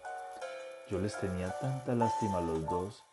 Yo 0.89 0.99
les 0.99 1.19
tenía 1.19 1.51
tanta 1.59 1.93
lástima 1.93 2.37
a 2.37 2.41
los 2.41 2.63
dos, 2.69 3.03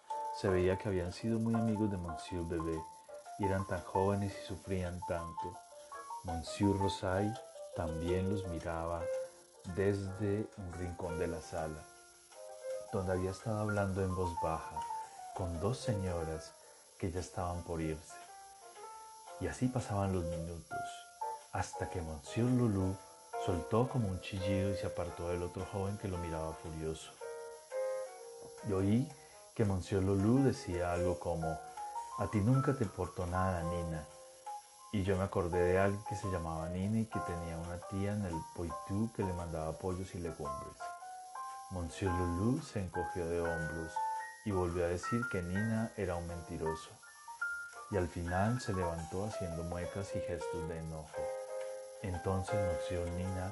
se 0.41 0.49
veía 0.49 0.79
que 0.79 0.89
habían 0.89 1.13
sido 1.13 1.41
muy 1.41 1.55
amigos 1.55 1.91
de 1.91 1.97
Monsieur 1.97 2.47
Bebé 2.47 2.81
y 3.41 3.45
eran 3.45 3.67
tan 3.67 3.81
jóvenes 3.81 4.33
y 4.41 4.47
sufrían 4.47 5.01
tanto. 5.09 5.59
Monsieur 6.25 6.79
Rosay 6.79 7.33
también 7.75 8.31
los 8.31 8.47
miraba 8.49 9.03
desde 9.75 10.47
un 10.59 10.73
rincón 10.75 11.19
de 11.19 11.27
la 11.27 11.41
sala, 11.41 11.83
donde 12.93 13.13
había 13.13 13.31
estado 13.31 13.61
hablando 13.61 14.03
en 14.03 14.15
voz 14.15 14.33
baja 14.43 14.81
con 15.35 15.61
dos 15.61 15.79
señoras 15.79 16.53
que 16.99 17.11
ya 17.11 17.21
estaban 17.21 17.63
por 17.63 17.81
irse. 17.81 18.15
Y 19.41 19.47
así 19.47 19.69
pasaban 19.69 20.13
los 20.13 20.25
minutos, 20.25 20.79
hasta 21.53 21.89
que 21.89 22.03
Monsieur 22.03 22.51
Lulu 22.51 22.95
soltó 23.45 23.89
como 23.89 24.09
un 24.09 24.21
chillido 24.21 24.71
y 24.71 24.77
se 24.77 24.87
apartó 24.87 25.29
del 25.31 25.43
otro 25.43 25.67
joven 25.73 25.99
que 25.99 26.09
lo 26.09 26.19
miraba 26.19 26.53
furioso. 26.53 27.11
Y 28.69 28.73
oí 28.73 29.13
que 29.55 29.65
Monsieur 29.65 30.03
Lulu 30.03 30.45
decía 30.45 30.93
algo 30.93 31.19
como, 31.19 31.59
a 32.19 32.27
ti 32.31 32.41
nunca 32.41 32.75
te 32.75 32.85
importó 32.85 33.27
nada, 33.27 33.63
Nina, 33.65 34.07
y 34.95 35.05
yo 35.05 35.17
me 35.17 35.25
acordé 35.25 35.59
de 35.59 35.79
alguien 35.79 36.05
que 36.05 36.15
se 36.15 36.31
llamaba 36.31 36.69
Nina 36.69 37.01
y 37.01 37.07
que 37.07 37.19
tenía 37.21 37.57
una 37.57 37.79
tía 37.89 38.13
en 38.13 38.27
el 38.27 38.35
Poitou 38.55 39.11
que 39.17 39.25
le 39.25 39.33
mandaba 39.33 39.73
pollos 39.73 40.15
y 40.15 40.19
legumbres. 40.19 40.77
Monsieur 41.71 42.13
Lulu 42.13 42.61
se 42.61 42.81
encogió 42.81 43.27
de 43.27 43.41
hombros 43.41 43.93
y 44.45 44.51
volvió 44.51 44.85
a 44.85 44.89
decir 44.89 45.23
que 45.33 45.41
Nina 45.41 45.91
era 45.97 46.17
un 46.17 46.27
mentiroso. 46.27 46.91
Y 47.91 47.97
al 47.97 48.07
final 48.07 48.61
se 48.61 48.75
levantó 48.75 49.25
haciendo 49.25 49.63
muecas 49.65 50.15
y 50.15 50.21
gestos 50.21 50.69
de 50.69 50.79
enojo. 50.79 51.23
Entonces 52.03 52.55
Monsieur 52.55 53.11
Nina 53.13 53.51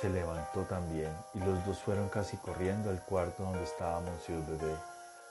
se 0.00 0.10
levantó 0.10 0.62
también 0.62 1.12
y 1.34 1.40
los 1.40 1.66
dos 1.66 1.78
fueron 1.80 2.08
casi 2.08 2.36
corriendo 2.36 2.90
al 2.90 3.04
cuarto 3.04 3.42
donde 3.42 3.64
estaba 3.64 4.00
Monsieur 4.00 4.46
Bebé 4.46 4.76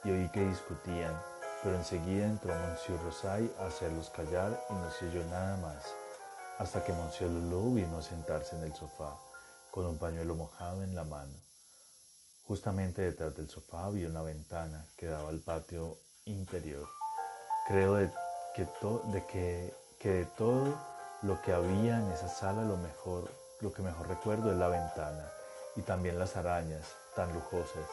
y 0.03 0.11
oí 0.11 0.29
que 0.29 0.45
discutían 0.45 1.15
pero 1.63 1.75
enseguida 1.75 2.25
entró 2.25 2.53
Monsieur 2.53 2.99
Rosay 3.03 3.53
a 3.59 3.67
hacerlos 3.67 4.09
callar 4.09 4.59
y 4.69 4.73
no 4.73 4.91
se 4.91 5.07
oyó 5.07 5.23
nada 5.25 5.57
más, 5.57 5.83
hasta 6.57 6.83
que 6.83 6.93
Monsieur 6.93 7.29
Lulou 7.29 7.75
vino 7.75 7.97
a 7.97 8.01
sentarse 8.01 8.55
en 8.55 8.63
el 8.63 8.73
sofá, 8.73 9.15
con 9.69 9.85
un 9.85 9.97
pañuelo 9.97 10.35
mojado 10.35 10.83
en 10.83 10.95
la 10.95 11.03
mano. 11.03 11.33
Justamente 12.47 13.01
detrás 13.03 13.35
del 13.35 13.49
sofá 13.49 13.85
había 13.85 14.07
una 14.07 14.21
ventana 14.21 14.85
que 14.97 15.05
daba 15.05 15.29
al 15.29 15.39
patio 15.39 15.97
interior. 16.25 16.87
Creo 17.67 17.95
de 17.95 18.11
que, 18.55 18.67
de 19.13 19.25
que, 19.27 19.73
que 19.99 20.09
de 20.09 20.25
todo 20.25 20.75
lo 21.21 21.41
que 21.41 21.53
había 21.53 21.99
en 21.99 22.11
esa 22.11 22.27
sala 22.27 22.63
lo 22.63 22.77
mejor, 22.77 23.31
lo 23.61 23.71
que 23.71 23.83
mejor 23.83 24.07
recuerdo 24.07 24.51
es 24.51 24.57
la 24.57 24.67
ventana 24.67 25.31
y 25.75 25.81
también 25.81 26.17
las 26.17 26.35
arañas 26.35 26.95
tan 27.15 27.31
lujosas, 27.33 27.85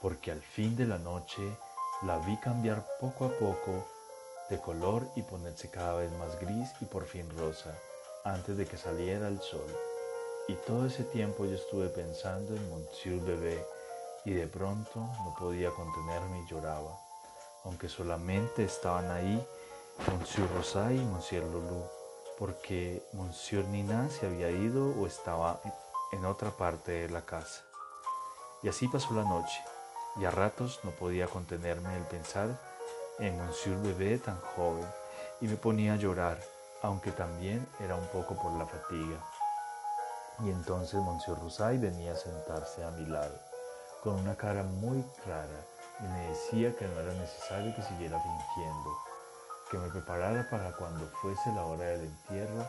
porque 0.00 0.32
al 0.32 0.40
fin 0.40 0.76
de 0.76 0.86
la 0.86 0.98
noche 0.98 1.56
la 2.04 2.18
vi 2.18 2.36
cambiar 2.38 2.84
poco 3.00 3.26
a 3.26 3.28
poco 3.28 3.86
de 4.50 4.58
color 4.60 5.06
y 5.14 5.22
ponerse 5.22 5.70
cada 5.70 5.94
vez 5.94 6.10
más 6.18 6.38
gris 6.40 6.68
y 6.80 6.84
por 6.84 7.06
fin 7.06 7.28
rosa 7.38 7.72
antes 8.24 8.56
de 8.56 8.66
que 8.66 8.76
saliera 8.76 9.28
el 9.28 9.40
sol. 9.40 9.66
Y 10.48 10.54
todo 10.54 10.86
ese 10.86 11.04
tiempo 11.04 11.44
yo 11.44 11.54
estuve 11.54 11.88
pensando 11.88 12.56
en 12.56 12.70
Monsieur 12.70 13.22
Bebé 13.22 13.64
y 14.24 14.32
de 14.32 14.46
pronto 14.48 14.98
no 15.00 15.34
podía 15.38 15.70
contenerme 15.70 16.40
y 16.40 16.50
lloraba, 16.50 16.98
aunque 17.64 17.88
solamente 17.88 18.64
estaban 18.64 19.10
ahí 19.10 19.46
Monsieur 20.10 20.48
Rosay 20.54 20.98
y 20.98 21.04
Monsieur 21.04 21.44
Lulu, 21.44 21.84
porque 22.38 23.02
Monsieur 23.12 23.64
Nina 23.66 24.08
se 24.10 24.26
había 24.26 24.50
ido 24.50 24.88
o 25.00 25.06
estaba 25.06 25.60
en 26.10 26.24
otra 26.24 26.50
parte 26.50 26.92
de 26.92 27.08
la 27.10 27.22
casa. 27.22 27.62
Y 28.62 28.68
así 28.68 28.88
pasó 28.88 29.14
la 29.14 29.22
noche 29.24 29.60
y 30.16 30.24
a 30.24 30.30
ratos 30.30 30.80
no 30.84 30.90
podía 30.90 31.26
contenerme 31.26 31.96
el 31.96 32.04
pensar 32.04 32.48
en 33.18 33.36
Monsieur 33.38 33.80
Bebé 33.82 34.18
tan 34.18 34.38
joven 34.56 34.86
y 35.40 35.46
me 35.46 35.56
ponía 35.56 35.94
a 35.94 35.96
llorar, 35.96 36.38
aunque 36.82 37.12
también 37.12 37.66
era 37.80 37.94
un 37.94 38.06
poco 38.08 38.34
por 38.40 38.52
la 38.52 38.66
fatiga. 38.66 39.18
Y 40.40 40.50
entonces 40.50 41.00
Monsieur 41.00 41.38
Rosay 41.38 41.78
venía 41.78 42.12
a 42.12 42.16
sentarse 42.16 42.84
a 42.84 42.90
mi 42.90 43.06
lado, 43.06 43.38
con 44.02 44.14
una 44.14 44.36
cara 44.36 44.62
muy 44.62 45.04
rara, 45.26 45.60
y 46.00 46.02
me 46.04 46.28
decía 46.28 46.74
que 46.76 46.86
no 46.86 47.00
era 47.00 47.12
necesario 47.14 47.74
que 47.74 47.82
siguiera 47.82 48.20
fingiendo, 48.20 48.90
que 49.70 49.78
me 49.78 49.88
preparara 49.88 50.46
para 50.50 50.72
cuando 50.72 51.06
fuese 51.20 51.52
la 51.54 51.64
hora 51.64 51.84
del 51.84 52.02
entierro 52.02 52.66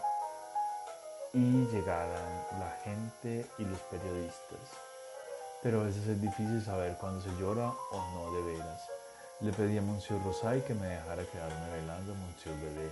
y 1.33 1.65
llegaran 1.67 2.45
la 2.59 2.69
gente 2.83 3.49
y 3.57 3.65
los 3.65 3.79
periodistas 3.79 4.92
pero 5.63 5.79
a 5.79 5.85
veces 5.85 6.05
es 6.05 6.21
difícil 6.21 6.61
saber 6.61 6.97
cuándo 6.97 7.21
se 7.21 7.33
llora 7.39 7.73
o 7.91 7.97
no 8.13 8.33
de 8.35 8.53
veras. 8.53 8.81
Le 9.39 9.53
pedí 9.53 9.77
a 9.77 9.81
Monsieur 9.81 10.21
Rosay 10.21 10.61
que 10.65 10.73
me 10.73 10.87
dejara 10.87 11.23
quedarme 11.23 11.71
velando 11.71 12.11
a 12.11 12.15
Monsieur 12.15 12.55
Bebé. 12.59 12.91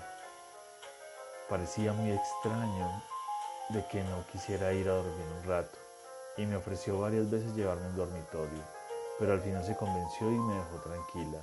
Parecía 1.49 1.91
muy 1.91 2.11
extraño 2.11 3.03
de 3.69 3.85
que 3.87 4.01
no 4.05 4.25
quisiera 4.31 4.71
ir 4.71 4.87
a 4.87 4.93
dormir 4.93 5.25
un 5.41 5.47
rato 5.49 5.77
y 6.37 6.45
me 6.45 6.55
ofreció 6.55 6.97
varias 6.97 7.29
veces 7.29 7.53
llevarme 7.55 7.83
a 7.83 7.89
un 7.89 7.97
dormitorio, 7.97 8.63
pero 9.19 9.33
al 9.33 9.41
final 9.41 9.65
se 9.65 9.75
convenció 9.75 10.31
y 10.31 10.39
me 10.39 10.55
dejó 10.55 10.77
tranquila. 10.77 11.41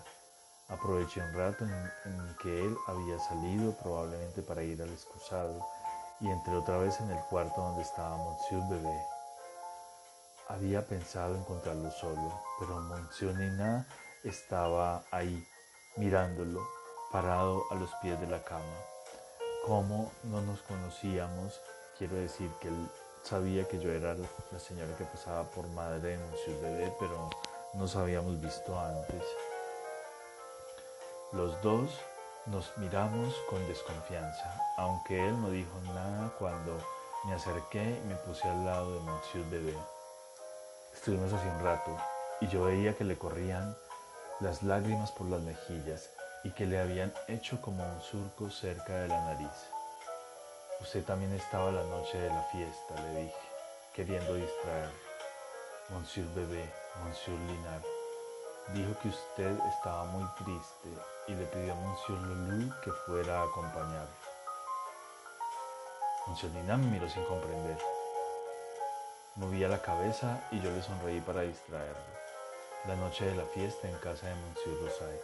Aproveché 0.69 1.21
un 1.21 1.35
rato 1.35 1.65
en, 1.65 1.73
en, 1.73 2.37
que 2.43 2.65
él 2.65 2.77
había 2.87 3.19
salido 3.19 3.73
probablemente 3.83 4.43
para 4.43 4.63
ir 4.63 4.81
al 4.81 4.91
excusado 4.91 5.67
y 6.21 6.31
entré 6.31 6.57
otra 6.57 6.79
vez 6.79 6.99
en 7.01 7.11
el 7.11 7.21
cuarto 7.25 7.61
donde 7.61 7.83
estaba 7.83 8.17
Monsieur 8.17 8.63
Bebé. 8.71 9.18
Había 10.49 10.87
pensado 10.87 11.37
encontrarlo 11.37 11.91
solo, 11.91 12.41
pero 12.59 12.81
Monsieur 12.81 13.35
Nina 13.37 13.87
estaba 14.25 15.05
ahí, 15.11 15.47
mirándolo, 15.97 16.67
parado 17.13 17.65
a 17.71 17.75
los 17.75 17.91
pies 18.01 18.19
de 18.19 18.29
la 18.29 18.43
cama. 18.43 18.65
Como 19.67 20.11
no 20.25 20.41
nos 20.41 20.63
conocíamos, 20.63 21.61
quiero 21.99 22.17
decir 22.17 22.51
que 22.61 22.69
él 22.69 22.89
sabía 23.25 23.69
que 23.69 23.79
yo 23.79 23.93
era 23.93 24.15
la 24.15 24.59
señora 24.59 24.97
que 24.97 25.05
pasaba 25.05 25.45
por 25.51 25.69
madre 25.69 26.17
de 26.17 26.25
Monsieur 26.31 26.59
Bebé, 26.63 26.95
pero 26.99 27.29
nos 27.75 27.95
habíamos 27.97 28.41
visto 28.41 28.81
antes. 28.81 29.23
Los 31.33 31.61
dos 31.61 31.91
nos 32.47 32.75
miramos 32.79 33.35
con 33.51 33.67
desconfianza, 33.69 34.59
aunque 34.79 35.29
él 35.29 35.39
no 35.43 35.51
dijo 35.51 35.79
nada 35.93 36.33
cuando 36.39 36.79
me 37.27 37.35
acerqué 37.35 38.01
y 38.03 38.09
me 38.09 38.15
puse 38.15 38.49
al 38.49 38.65
lado 38.65 38.95
de 38.95 39.01
Monsieur 39.01 39.45
Bebé. 39.51 39.98
Estuvimos 40.99 41.33
así 41.33 41.47
un 41.47 41.65
rato 41.65 41.97
y 42.41 42.49
yo 42.49 42.65
veía 42.65 42.93
que 42.97 43.05
le 43.05 43.17
corrían 43.17 43.77
las 44.41 44.65
lágrimas 44.65 45.13
por 45.13 45.29
las 45.29 45.41
mejillas 45.41 46.11
y 46.43 46.51
que 46.51 46.67
le 46.67 46.81
habían 46.81 47.15
hecho 47.29 47.61
como 47.61 47.85
un 47.89 48.01
surco 48.01 48.51
cerca 48.51 48.95
de 48.95 49.07
la 49.07 49.21
nariz. 49.27 49.71
Usted 50.81 51.05
también 51.05 51.33
estaba 51.35 51.71
la 51.71 51.85
noche 51.85 52.19
de 52.19 52.29
la 52.29 52.43
fiesta, 52.51 53.01
le 53.01 53.23
dije. 53.23 53.49
queriendo 53.95 54.35
distraer. 54.35 54.91
Monsieur 55.91 56.27
Bebé, 56.35 56.69
Monsieur 57.05 57.39
Linard, 57.39 57.85
dijo 58.75 59.01
que 59.01 59.09
usted 59.09 59.57
estaba 59.69 60.05
muy 60.07 60.27
triste 60.35 60.89
y 61.29 61.35
le 61.35 61.45
pidió 61.47 61.75
a 61.75 61.77
Monsieur 61.77 62.19
Lulu 62.19 62.75
que 62.83 62.91
fuera 63.07 63.41
a 63.41 63.45
acompañarlo. 63.45 64.17
Monsieur 66.27 66.53
Linard 66.55 66.81
me 66.81 66.91
miró 66.91 67.09
sin 67.09 67.25
comprender. 67.27 67.98
Movía 69.39 69.69
la 69.69 69.81
cabeza 69.81 70.41
y 70.51 70.61
yo 70.61 70.69
le 70.73 70.83
sonreí 70.83 71.21
para 71.21 71.43
distraerlo. 71.43 72.19
La 72.89 72.97
noche 72.97 73.25
de 73.25 73.37
la 73.37 73.45
fiesta 73.45 73.89
en 73.89 73.97
casa 73.99 74.27
de 74.27 74.35
Monsieur 74.35 74.77
Rosay, 74.83 75.21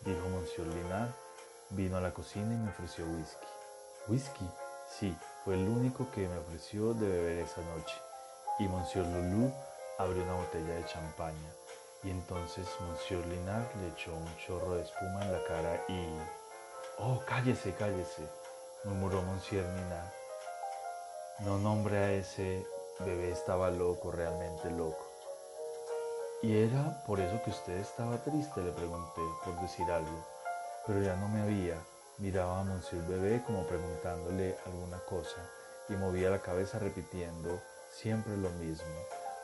dijo 0.00 0.28
Monsieur 0.30 0.66
Linard, 0.66 1.10
vino 1.68 1.98
a 1.98 2.00
la 2.00 2.14
cocina 2.14 2.54
y 2.54 2.56
me 2.56 2.70
ofreció 2.70 3.04
whisky. 3.04 3.46
¿Whisky? 4.08 4.50
Sí, 4.88 5.14
fue 5.44 5.56
el 5.56 5.68
único 5.68 6.10
que 6.10 6.26
me 6.26 6.38
ofreció 6.38 6.94
de 6.94 7.06
beber 7.06 7.38
esa 7.40 7.60
noche. 7.60 7.94
Y 8.60 8.66
Monsieur 8.66 9.06
Lulu 9.06 9.52
abrió 9.98 10.22
una 10.22 10.36
botella 10.36 10.76
de 10.76 10.86
champaña. 10.86 11.50
Y 12.02 12.08
entonces 12.08 12.66
Monsieur 12.88 13.26
Linard 13.26 13.68
le 13.82 13.88
echó 13.88 14.14
un 14.14 14.36
chorro 14.38 14.76
de 14.76 14.84
espuma 14.84 15.22
en 15.22 15.32
la 15.32 15.44
cara 15.44 15.84
y... 15.86 16.08
¡Oh, 16.96 17.20
cállese, 17.26 17.74
cállese! 17.74 18.26
murmuró 18.84 19.20
Monsieur 19.20 19.66
Linard. 19.66 20.12
No 21.40 21.58
nombre 21.58 21.98
a 21.98 22.12
ese 22.12 22.66
bebé, 23.04 23.30
estaba 23.30 23.70
loco, 23.70 24.10
realmente 24.10 24.70
loco. 24.70 25.06
¿Y 26.42 26.56
era 26.56 27.02
por 27.06 27.20
eso 27.20 27.42
que 27.42 27.50
usted 27.50 27.76
estaba 27.78 28.16
triste? 28.22 28.62
Le 28.62 28.72
pregunté, 28.72 29.20
por 29.44 29.60
decir 29.60 29.90
algo. 29.90 30.24
Pero 30.86 31.02
ya 31.02 31.14
no 31.16 31.28
me 31.28 31.42
había. 31.42 31.76
Miraba 32.18 32.60
a 32.60 32.64
Monsieur 32.64 33.06
Bebé 33.06 33.42
como 33.46 33.66
preguntándole 33.66 34.56
alguna 34.66 34.98
cosa 35.00 35.40
y 35.88 35.94
movía 35.94 36.30
la 36.30 36.42
cabeza 36.42 36.78
repitiendo 36.78 37.60
siempre 37.92 38.36
lo 38.36 38.50
mismo, 38.50 38.86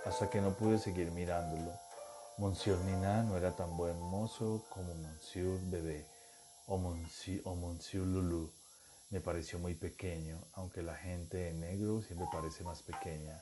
hasta 0.04 0.30
que 0.30 0.40
no 0.40 0.52
pude 0.52 0.78
seguir 0.78 1.10
mirándolo. 1.10 1.72
Monsieur 2.38 2.78
Nina 2.80 3.22
no 3.22 3.36
era 3.36 3.56
tan 3.56 3.76
buen 3.76 3.98
mozo 3.98 4.62
como 4.70 4.94
Monsieur 4.94 5.58
Bebé 5.70 6.06
o 6.66 6.76
Monsieur, 6.76 7.40
o 7.44 7.54
Monsieur 7.54 8.04
Lulu. 8.06 8.50
Me 9.10 9.20
pareció 9.20 9.60
muy 9.60 9.74
pequeño, 9.74 10.36
aunque 10.54 10.82
la 10.82 10.96
gente 10.96 11.36
de 11.36 11.52
negro 11.52 12.02
siempre 12.02 12.26
parece 12.32 12.64
más 12.64 12.82
pequeña, 12.82 13.40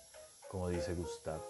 como 0.51 0.69
dice 0.69 0.93
Gustave. 0.93 1.41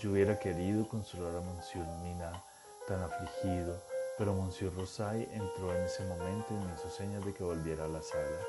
Yo 0.00 0.10
hubiera 0.10 0.36
querido 0.40 0.88
consolar 0.88 1.36
a 1.36 1.40
Monsieur 1.40 1.86
Nina, 2.02 2.44
tan 2.88 3.00
afligido, 3.00 3.80
pero 4.18 4.34
Monsieur 4.34 4.74
Rosay 4.74 5.28
entró 5.32 5.76
en 5.76 5.82
ese 5.82 6.02
momento 6.06 6.46
y 6.50 6.64
me 6.64 6.74
hizo 6.74 6.90
señas 6.90 7.24
de 7.24 7.32
que 7.32 7.44
volviera 7.44 7.84
a 7.84 7.88
la 7.88 8.02
sala. 8.02 8.40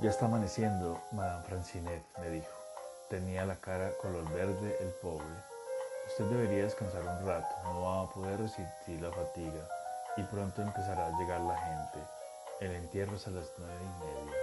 Ya 0.00 0.10
está 0.10 0.26
amaneciendo, 0.26 1.00
Madame 1.12 1.44
Francinet, 1.44 2.04
me 2.18 2.28
dijo. 2.28 2.52
Tenía 3.08 3.46
la 3.46 3.56
cara 3.56 3.96
color 4.02 4.30
verde 4.30 4.76
el 4.80 4.90
pobre. 5.00 5.24
Usted 6.06 6.24
debería 6.26 6.64
descansar 6.64 7.00
un 7.00 7.26
rato, 7.26 7.54
no 7.64 7.80
va 7.80 8.02
a 8.02 8.10
poder 8.12 8.40
resistir 8.40 9.00
la 9.00 9.10
fatiga 9.10 9.66
y 10.18 10.22
pronto 10.24 10.60
empezará 10.60 11.06
a 11.06 11.18
llegar 11.18 11.40
la 11.40 11.56
gente. 11.56 12.21
El 12.62 12.76
entierro 12.76 13.16
es 13.16 13.26
a 13.26 13.30
las 13.30 13.52
nueve 13.58 13.74
y 13.74 14.04
media. 14.04 14.36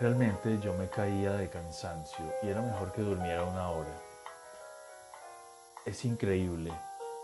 Realmente 0.00 0.58
yo 0.58 0.74
me 0.74 0.88
caía 0.88 1.34
de 1.34 1.50
cansancio 1.50 2.24
y 2.42 2.48
era 2.48 2.60
mejor 2.60 2.90
que 2.90 3.02
durmiera 3.02 3.44
una 3.44 3.70
hora. 3.70 3.96
Es 5.84 6.04
increíble 6.04 6.72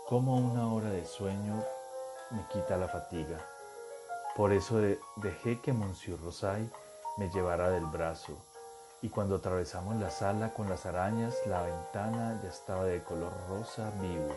cómo 0.07 0.37
una 0.37 0.73
hora 0.73 0.89
de 0.89 1.05
sueño 1.05 1.61
me 2.31 2.41
quita 2.47 2.77
la 2.77 2.87
fatiga. 2.87 3.45
Por 4.37 4.53
eso 4.53 4.77
dejé 5.17 5.59
que 5.59 5.73
Monsieur 5.73 6.17
Rosay 6.21 6.71
me 7.17 7.29
llevara 7.31 7.69
del 7.69 7.87
brazo 7.87 8.37
y 9.01 9.09
cuando 9.09 9.35
atravesamos 9.35 9.97
la 9.97 10.11
sala 10.11 10.53
con 10.53 10.69
las 10.69 10.85
arañas, 10.85 11.35
la 11.45 11.61
ventana 11.61 12.39
ya 12.41 12.47
estaba 12.47 12.85
de 12.85 13.03
color 13.03 13.33
rosa 13.49 13.91
vivo 13.99 14.33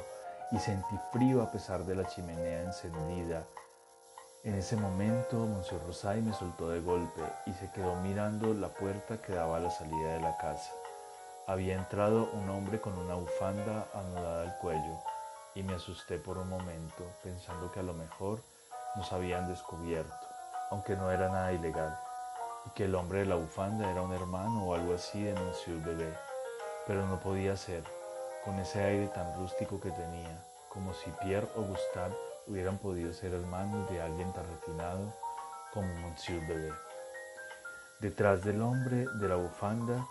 y 0.50 0.58
sentí 0.58 0.98
frío 1.12 1.40
a 1.40 1.52
pesar 1.52 1.84
de 1.84 1.94
la 1.94 2.08
chimenea 2.08 2.62
encendida. 2.62 3.46
En 4.44 4.56
ese 4.56 4.74
momento, 4.74 5.36
Monsieur 5.36 5.80
Rosay 5.86 6.20
me 6.20 6.34
soltó 6.34 6.68
de 6.68 6.80
golpe 6.80 7.22
y 7.46 7.52
se 7.52 7.70
quedó 7.70 7.94
mirando 8.02 8.52
la 8.54 8.66
puerta 8.70 9.18
que 9.18 9.32
daba 9.32 9.58
a 9.58 9.60
la 9.60 9.70
salida 9.70 10.14
de 10.14 10.20
la 10.20 10.36
casa. 10.36 10.72
Había 11.46 11.76
entrado 11.76 12.28
un 12.32 12.50
hombre 12.50 12.80
con 12.80 12.98
una 12.98 13.14
bufanda 13.14 13.86
anudada 13.94 14.42
al 14.42 14.58
cuello 14.58 14.98
y 15.54 15.62
me 15.62 15.74
asusté 15.74 16.18
por 16.18 16.38
un 16.38 16.48
momento 16.48 17.04
pensando 17.22 17.70
que 17.70 17.78
a 17.78 17.84
lo 17.84 17.94
mejor 17.94 18.40
nos 18.96 19.12
habían 19.12 19.46
descubierto, 19.46 20.26
aunque 20.72 20.96
no 20.96 21.12
era 21.12 21.28
nada 21.28 21.52
ilegal 21.52 21.96
y 22.66 22.70
que 22.70 22.86
el 22.86 22.96
hombre 22.96 23.20
de 23.20 23.26
la 23.26 23.36
bufanda 23.36 23.88
era 23.92 24.02
un 24.02 24.12
hermano 24.12 24.64
o 24.64 24.74
algo 24.74 24.96
así 24.96 25.22
de 25.22 25.34
Monsieur 25.34 25.80
Bebé, 25.84 26.12
pero 26.88 27.06
no 27.06 27.20
podía 27.20 27.56
ser, 27.56 27.84
con 28.44 28.58
ese 28.58 28.82
aire 28.82 29.06
tan 29.06 29.36
rústico 29.36 29.80
que 29.80 29.92
tenía, 29.92 30.44
como 30.68 30.92
si 30.94 31.10
Pierre 31.22 31.46
o 31.54 31.62
Gustave 31.62 32.31
hubieran 32.46 32.78
podido 32.78 33.12
ser 33.12 33.32
hermanos 33.34 33.90
de 33.90 34.00
alguien 34.00 34.32
tan 34.32 34.46
refinado 34.48 35.12
como 35.72 35.92
Monsieur 35.94 36.46
Bebé. 36.46 36.72
Detrás 38.00 38.42
del 38.44 38.60
hombre 38.62 39.06
de 39.20 39.28
la 39.28 39.36
bufanda 39.36 40.06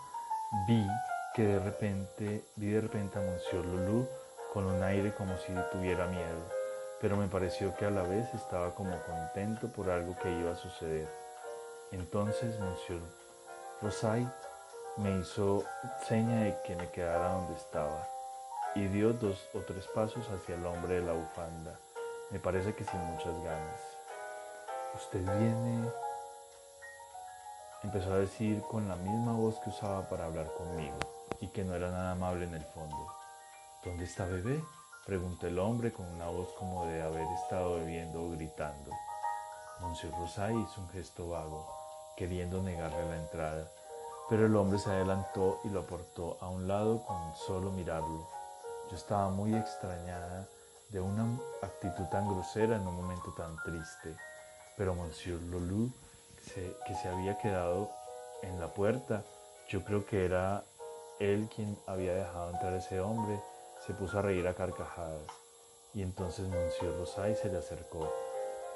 vi 0.66 0.86
que 1.34 1.46
de 1.46 1.58
repente 1.58 2.44
vi 2.56 2.70
de 2.70 2.80
repente 2.80 3.18
a 3.18 3.22
Monsieur 3.22 3.64
Lulu 3.64 4.08
con 4.52 4.64
un 4.64 4.82
aire 4.82 5.14
como 5.14 5.36
si 5.38 5.52
tuviera 5.70 6.06
miedo, 6.06 6.42
pero 7.00 7.16
me 7.16 7.28
pareció 7.28 7.74
que 7.76 7.86
a 7.86 7.90
la 7.90 8.02
vez 8.02 8.32
estaba 8.34 8.74
como 8.74 8.96
contento 9.02 9.68
por 9.68 9.90
algo 9.90 10.16
que 10.22 10.30
iba 10.30 10.52
a 10.52 10.56
suceder. 10.56 11.08
Entonces 11.90 12.58
Monsieur 12.60 13.00
Rosay 13.80 14.26
me 14.96 15.18
hizo 15.18 15.64
seña 16.06 16.44
de 16.44 16.56
que 16.66 16.76
me 16.76 16.90
quedara 16.90 17.32
donde 17.32 17.54
estaba 17.54 18.06
y 18.74 18.86
dio 18.88 19.12
dos 19.12 19.48
o 19.54 19.58
tres 19.60 19.86
pasos 19.88 20.26
hacia 20.28 20.54
el 20.54 20.64
hombre 20.66 21.00
de 21.00 21.06
la 21.06 21.12
bufanda, 21.12 21.78
me 22.32 22.40
parece 22.40 22.74
que 22.74 22.84
sin 22.84 22.98
muchas 23.00 23.34
ganas. 23.44 23.80
Usted 24.94 25.20
viene, 25.20 25.86
empezó 27.82 28.14
a 28.14 28.18
decir 28.18 28.62
con 28.62 28.88
la 28.88 28.96
misma 28.96 29.32
voz 29.32 29.58
que 29.60 29.68
usaba 29.68 30.08
para 30.08 30.24
hablar 30.24 30.50
conmigo 30.54 30.96
y 31.40 31.48
que 31.48 31.62
no 31.62 31.74
era 31.74 31.90
nada 31.90 32.12
amable 32.12 32.46
en 32.46 32.54
el 32.54 32.64
fondo. 32.64 33.06
¿Dónde 33.84 34.04
está 34.04 34.24
bebé? 34.24 34.64
preguntó 35.04 35.46
el 35.46 35.58
hombre 35.58 35.92
con 35.92 36.06
una 36.06 36.28
voz 36.28 36.48
como 36.58 36.86
de 36.86 37.02
haber 37.02 37.26
estado 37.42 37.74
bebiendo 37.76 38.22
o 38.22 38.30
gritando. 38.30 38.92
Monsieur 39.80 40.14
Rosay 40.14 40.56
hizo 40.56 40.80
un 40.80 40.88
gesto 40.88 41.28
vago 41.28 41.68
queriendo 42.16 42.62
negarle 42.62 43.10
la 43.10 43.16
entrada, 43.16 43.68
pero 44.30 44.46
el 44.46 44.56
hombre 44.56 44.78
se 44.78 44.90
adelantó 44.90 45.60
y 45.64 45.68
lo 45.68 45.80
aportó 45.80 46.38
a 46.40 46.48
un 46.48 46.66
lado 46.66 47.04
con 47.04 47.34
solo 47.34 47.70
mirarlo. 47.72 48.26
Yo 48.90 48.96
estaba 48.96 49.28
muy 49.28 49.54
extrañada 49.54 50.46
de 50.92 51.00
una 51.00 51.26
actitud 51.62 52.04
tan 52.10 52.28
grosera 52.28 52.76
en 52.76 52.86
un 52.86 52.94
momento 52.94 53.32
tan 53.32 53.56
triste, 53.64 54.14
pero 54.76 54.94
Monsieur 54.94 55.40
Lulu, 55.40 55.90
que 56.86 56.94
se 56.94 57.08
había 57.08 57.38
quedado 57.38 57.90
en 58.42 58.60
la 58.60 58.68
puerta, 58.68 59.24
yo 59.68 59.82
creo 59.84 60.04
que 60.04 60.26
era 60.26 60.64
él 61.18 61.48
quien 61.54 61.78
había 61.86 62.14
dejado 62.14 62.50
entrar 62.50 62.74
a 62.74 62.78
ese 62.78 63.00
hombre, 63.00 63.40
se 63.86 63.94
puso 63.94 64.18
a 64.18 64.22
reír 64.22 64.46
a 64.46 64.54
carcajadas. 64.54 65.22
Y 65.94 66.02
entonces 66.02 66.46
Monsieur 66.46 66.94
Rosay 66.98 67.36
se 67.36 67.48
le 67.48 67.58
acercó 67.58 68.12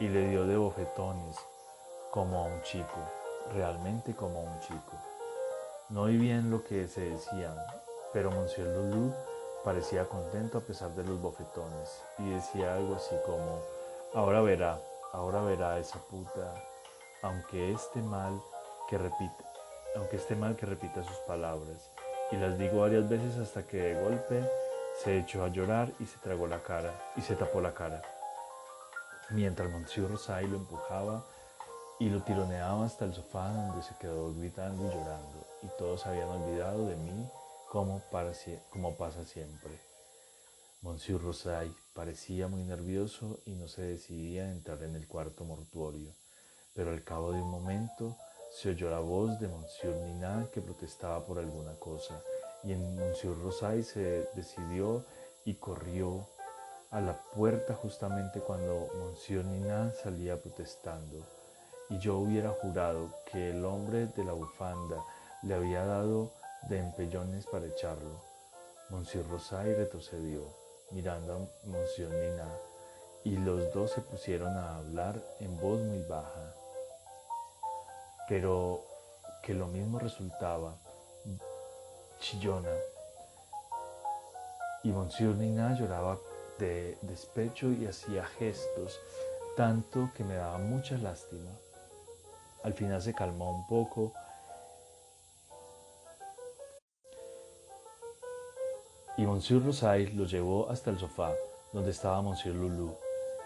y 0.00 0.08
le 0.08 0.28
dio 0.28 0.46
de 0.46 0.56
bofetones 0.56 1.36
como 2.10 2.38
a 2.38 2.44
un 2.44 2.62
chico 2.62 2.98
realmente 3.54 4.14
como 4.14 4.42
un 4.42 4.60
chico. 4.60 4.92
No 5.90 6.02
oí 6.02 6.16
bien 6.16 6.50
lo 6.50 6.64
que 6.64 6.88
se 6.88 7.02
decían, 7.02 7.56
pero 8.12 8.30
Monsieur 8.30 8.68
Lulu 8.68 9.12
parecía 9.66 10.08
contento 10.08 10.58
a 10.58 10.60
pesar 10.60 10.94
de 10.94 11.02
los 11.02 11.20
bofetones 11.20 12.00
y 12.20 12.30
decía 12.30 12.74
algo 12.74 12.94
así 12.94 13.16
como, 13.26 13.60
ahora 14.14 14.40
verá, 14.40 14.78
ahora 15.12 15.40
verá 15.40 15.76
esa 15.80 15.98
puta, 15.98 16.54
aunque 17.22 17.72
esté 17.72 18.00
mal 18.00 18.40
que 18.88 18.96
repita, 18.96 19.44
aunque 19.96 20.18
esté 20.18 20.36
mal 20.36 20.54
que 20.54 20.66
repita 20.66 21.02
sus 21.02 21.16
palabras. 21.26 21.90
Y 22.30 22.36
las 22.36 22.56
digo 22.56 22.82
varias 22.82 23.08
veces 23.08 23.38
hasta 23.38 23.64
que 23.64 23.78
de 23.78 24.00
golpe 24.00 24.48
se 25.02 25.18
echó 25.18 25.42
a 25.42 25.48
llorar 25.48 25.90
y 25.98 26.06
se 26.06 26.18
tragó 26.18 26.46
la 26.46 26.62
cara 26.62 26.92
y 27.16 27.20
se 27.22 27.34
tapó 27.34 27.60
la 27.60 27.74
cara. 27.74 28.00
Mientras 29.30 29.68
Monsieur 29.68 30.08
Rosay 30.08 30.46
lo 30.46 30.58
empujaba 30.58 31.24
y 31.98 32.08
lo 32.08 32.22
tironeaba 32.22 32.86
hasta 32.86 33.04
el 33.04 33.14
sofá 33.14 33.48
donde 33.48 33.82
se 33.82 33.96
quedó 33.96 34.32
gritando 34.32 34.84
y 34.84 34.90
llorando, 34.90 35.44
y 35.64 35.66
todos 35.76 36.06
habían 36.06 36.28
olvidado 36.28 36.86
de 36.86 36.94
mí 36.94 37.28
como, 37.76 38.00
como 38.70 38.96
pasa 38.96 39.26
siempre. 39.26 39.78
Monsieur 40.80 41.20
Rosay 41.20 41.70
parecía 41.92 42.48
muy 42.48 42.64
nervioso 42.64 43.38
y 43.44 43.50
no 43.50 43.68
se 43.68 43.82
decidía 43.82 44.44
a 44.44 44.50
entrar 44.50 44.82
en 44.82 44.94
el 44.94 45.06
cuarto 45.06 45.44
mortuorio, 45.44 46.14
pero 46.72 46.90
al 46.90 47.04
cabo 47.04 47.32
de 47.32 47.42
un 47.42 47.50
momento 47.50 48.16
se 48.50 48.70
oyó 48.70 48.88
la 48.88 49.00
voz 49.00 49.38
de 49.40 49.48
Monsieur 49.48 49.94
Nina 49.94 50.48
que 50.54 50.62
protestaba 50.62 51.26
por 51.26 51.38
alguna 51.38 51.74
cosa, 51.74 52.18
y 52.64 52.74
Monsieur 52.74 53.36
Rosay 53.42 53.82
se 53.82 54.26
decidió 54.34 55.04
y 55.44 55.56
corrió 55.56 56.26
a 56.90 57.02
la 57.02 57.20
puerta 57.34 57.74
justamente 57.74 58.40
cuando 58.40 58.88
Monsieur 59.04 59.44
Nina 59.44 59.92
salía 60.02 60.40
protestando 60.40 61.26
y 61.90 61.98
yo 61.98 62.16
hubiera 62.16 62.52
jurado 62.52 63.10
que 63.30 63.50
el 63.50 63.62
hombre 63.66 64.06
de 64.06 64.24
la 64.24 64.32
bufanda 64.32 65.04
le 65.42 65.54
había 65.54 65.84
dado 65.84 66.32
de 66.62 66.78
empellones 66.78 67.46
para 67.46 67.66
echarlo. 67.66 68.20
Monsieur 68.90 69.26
Rosay 69.28 69.74
retrocedió, 69.74 70.42
mirando 70.90 71.34
a 71.34 71.66
Monsieur 71.66 72.10
Nina, 72.10 72.48
y 73.24 73.36
los 73.36 73.72
dos 73.72 73.90
se 73.90 74.00
pusieron 74.00 74.56
a 74.56 74.76
hablar 74.76 75.20
en 75.40 75.56
voz 75.58 75.80
muy 75.80 76.02
baja. 76.02 76.54
Pero 78.28 78.84
que 79.42 79.54
lo 79.54 79.66
mismo 79.66 79.98
resultaba 79.98 80.76
chillona. 82.20 82.70
Y 84.82 84.90
Monsieur 84.90 85.34
Nina 85.34 85.76
lloraba 85.76 86.18
de 86.58 86.96
despecho 87.02 87.70
y 87.70 87.86
hacía 87.86 88.24
gestos, 88.24 88.98
tanto 89.56 90.10
que 90.16 90.24
me 90.24 90.36
daba 90.36 90.58
mucha 90.58 90.96
lástima. 90.96 91.50
Al 92.62 92.74
final 92.74 93.02
se 93.02 93.14
calmó 93.14 93.50
un 93.50 93.66
poco 93.66 94.12
y 99.16 99.26
Monsieur 99.26 99.64
Rosay 99.64 100.08
lo 100.08 100.24
llevó 100.24 100.68
hasta 100.68 100.90
el 100.90 100.98
sofá 100.98 101.32
donde 101.72 101.90
estaba 101.90 102.22
Monsieur 102.22 102.54
Lulu, 102.54 102.96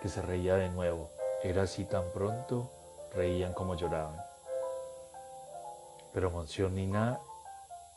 que 0.01 0.09
se 0.09 0.23
reía 0.23 0.57
de 0.57 0.69
nuevo. 0.69 1.11
Era 1.43 1.63
así 1.63 1.85
tan 1.85 2.05
pronto, 2.13 2.71
reían 3.15 3.53
como 3.53 3.75
lloraban. 3.75 4.17
Pero 6.13 6.31
Monsieur 6.31 6.71
Nina 6.71 7.19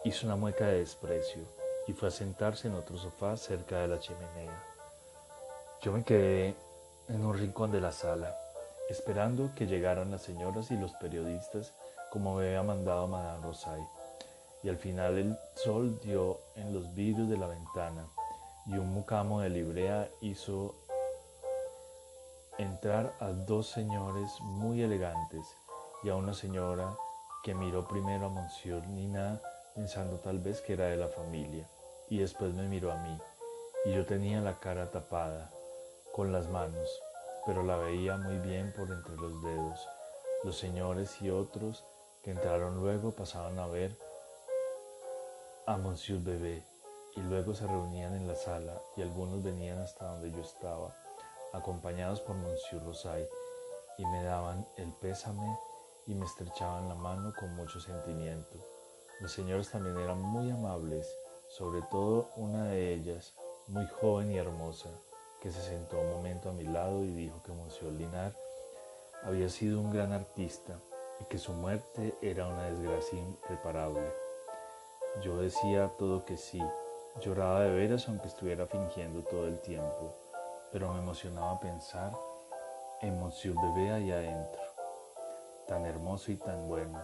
hizo 0.03 0.25
una 0.25 0.35
mueca 0.35 0.65
de 0.65 0.79
desprecio 0.79 1.43
y 1.87 1.93
fue 1.93 2.07
a 2.07 2.11
sentarse 2.11 2.67
en 2.67 2.75
otro 2.75 2.97
sofá 2.97 3.37
cerca 3.37 3.79
de 3.79 3.87
la 3.87 3.99
chimenea. 3.99 4.63
Yo 5.81 5.91
me 5.91 6.03
quedé 6.03 6.55
en 7.09 7.25
un 7.25 7.37
rincón 7.37 7.71
de 7.71 7.81
la 7.81 7.91
sala, 7.91 8.37
esperando 8.89 9.51
que 9.55 9.67
llegaran 9.67 10.11
las 10.11 10.21
señoras 10.21 10.71
y 10.71 10.77
los 10.77 10.93
periodistas 10.93 11.73
como 12.11 12.35
me 12.35 12.47
había 12.47 12.63
mandado 12.63 13.07
Madame 13.07 13.43
Rosay. 13.43 13.81
Y 14.63 14.69
al 14.69 14.77
final 14.77 15.17
el 15.17 15.37
sol 15.55 15.99
dio 16.01 16.39
en 16.55 16.73
los 16.73 16.93
vidrios 16.95 17.29
de 17.29 17.37
la 17.37 17.47
ventana 17.47 18.07
y 18.65 18.77
un 18.77 18.93
mucamo 18.93 19.41
de 19.41 19.49
librea 19.49 20.09
hizo 20.21 20.75
entrar 22.57 23.13
a 23.19 23.27
dos 23.27 23.67
señores 23.67 24.29
muy 24.41 24.81
elegantes 24.81 25.45
y 26.03 26.09
a 26.09 26.15
una 26.15 26.33
señora 26.33 26.95
que 27.43 27.53
miró 27.53 27.87
primero 27.87 28.27
a 28.27 28.29
Monsieur 28.29 28.87
Nina 28.87 29.41
pensando 29.75 30.17
tal 30.17 30.39
vez 30.39 30.61
que 30.61 30.73
era 30.73 30.85
de 30.85 30.97
la 30.97 31.07
familia 31.07 31.67
y 32.09 32.19
después 32.19 32.53
me 32.53 32.67
miró 32.67 32.91
a 32.91 32.97
mí 32.97 33.19
y 33.85 33.93
yo 33.93 34.05
tenía 34.05 34.39
la 34.39 34.59
cara 34.59 34.91
tapada 34.91 35.51
con 36.13 36.31
las 36.31 36.47
manos, 36.47 37.01
pero 37.45 37.63
la 37.63 37.75
veía 37.75 38.15
muy 38.17 38.37
bien 38.37 38.71
por 38.71 38.89
entre 38.91 39.15
los 39.15 39.43
dedos. 39.43 39.89
Los 40.43 40.57
señores 40.57 41.21
y 41.21 41.29
otros 41.29 41.83
que 42.21 42.31
entraron 42.31 42.79
luego 42.79 43.11
pasaban 43.11 43.59
a 43.59 43.67
ver 43.67 43.97
a 45.65 45.77
Monsieur 45.77 46.19
Bebé 46.21 46.65
y 47.15 47.21
luego 47.21 47.53
se 47.53 47.65
reunían 47.65 48.15
en 48.15 48.27
la 48.27 48.35
sala 48.35 48.81
y 48.97 49.01
algunos 49.01 49.43
venían 49.43 49.79
hasta 49.79 50.05
donde 50.05 50.31
yo 50.31 50.41
estaba, 50.41 50.93
acompañados 51.53 52.19
por 52.21 52.35
Monsieur 52.35 52.83
Rosay, 52.83 53.27
y 53.97 54.05
me 54.05 54.23
daban 54.23 54.67
el 54.77 54.91
pésame 54.93 55.57
y 56.07 56.15
me 56.15 56.25
estrechaban 56.25 56.89
la 56.89 56.95
mano 56.95 57.33
con 57.39 57.55
mucho 57.55 57.79
sentimiento. 57.79 58.59
Las 59.21 59.31
señoras 59.31 59.69
también 59.69 59.97
eran 59.97 60.21
muy 60.21 60.51
amables, 60.51 61.07
sobre 61.47 61.81
todo 61.83 62.31
una 62.35 62.65
de 62.65 62.93
ellas, 62.93 63.33
muy 63.67 63.85
joven 64.01 64.31
y 64.31 64.37
hermosa, 64.37 64.89
que 65.39 65.51
se 65.51 65.61
sentó 65.61 65.99
un 65.99 66.09
momento 66.09 66.49
a 66.49 66.53
mi 66.53 66.63
lado 66.63 67.03
y 67.03 67.13
dijo 67.13 67.41
que 67.43 67.53
Monsieur 67.53 67.93
Linar 67.93 68.35
había 69.23 69.47
sido 69.47 69.79
un 69.79 69.91
gran 69.91 70.11
artista 70.11 70.79
y 71.21 71.25
que 71.25 71.37
su 71.37 71.53
muerte 71.53 72.17
era 72.21 72.47
una 72.47 72.69
desgracia 72.69 73.19
irreparable. 73.19 74.22
Yo 75.21 75.37
decía 75.37 75.91
todo 75.97 76.25
que 76.25 76.37
sí, 76.37 76.61
lloraba 77.21 77.61
de 77.61 77.71
veras 77.71 78.07
aunque 78.09 78.27
estuviera 78.27 78.65
fingiendo 78.65 79.23
todo 79.23 79.47
el 79.47 79.59
tiempo, 79.59 80.15
pero 80.71 80.91
me 80.91 80.99
emocionaba 80.99 81.59
pensar 81.59 82.11
en 83.01 83.19
Monsieur 83.19 83.55
Bebé 83.55 83.91
allá 83.91 84.15
adentro, 84.15 84.61
tan 85.67 85.85
hermoso 85.85 86.31
y 86.31 86.37
tan 86.37 86.67
bueno, 86.67 86.99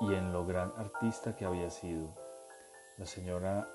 y 0.00 0.14
en 0.14 0.32
lo 0.32 0.44
gran 0.46 0.72
artista 0.76 1.36
que 1.36 1.44
había 1.44 1.70
sido. 1.70 2.08
La 2.96 3.06
señora 3.06 3.68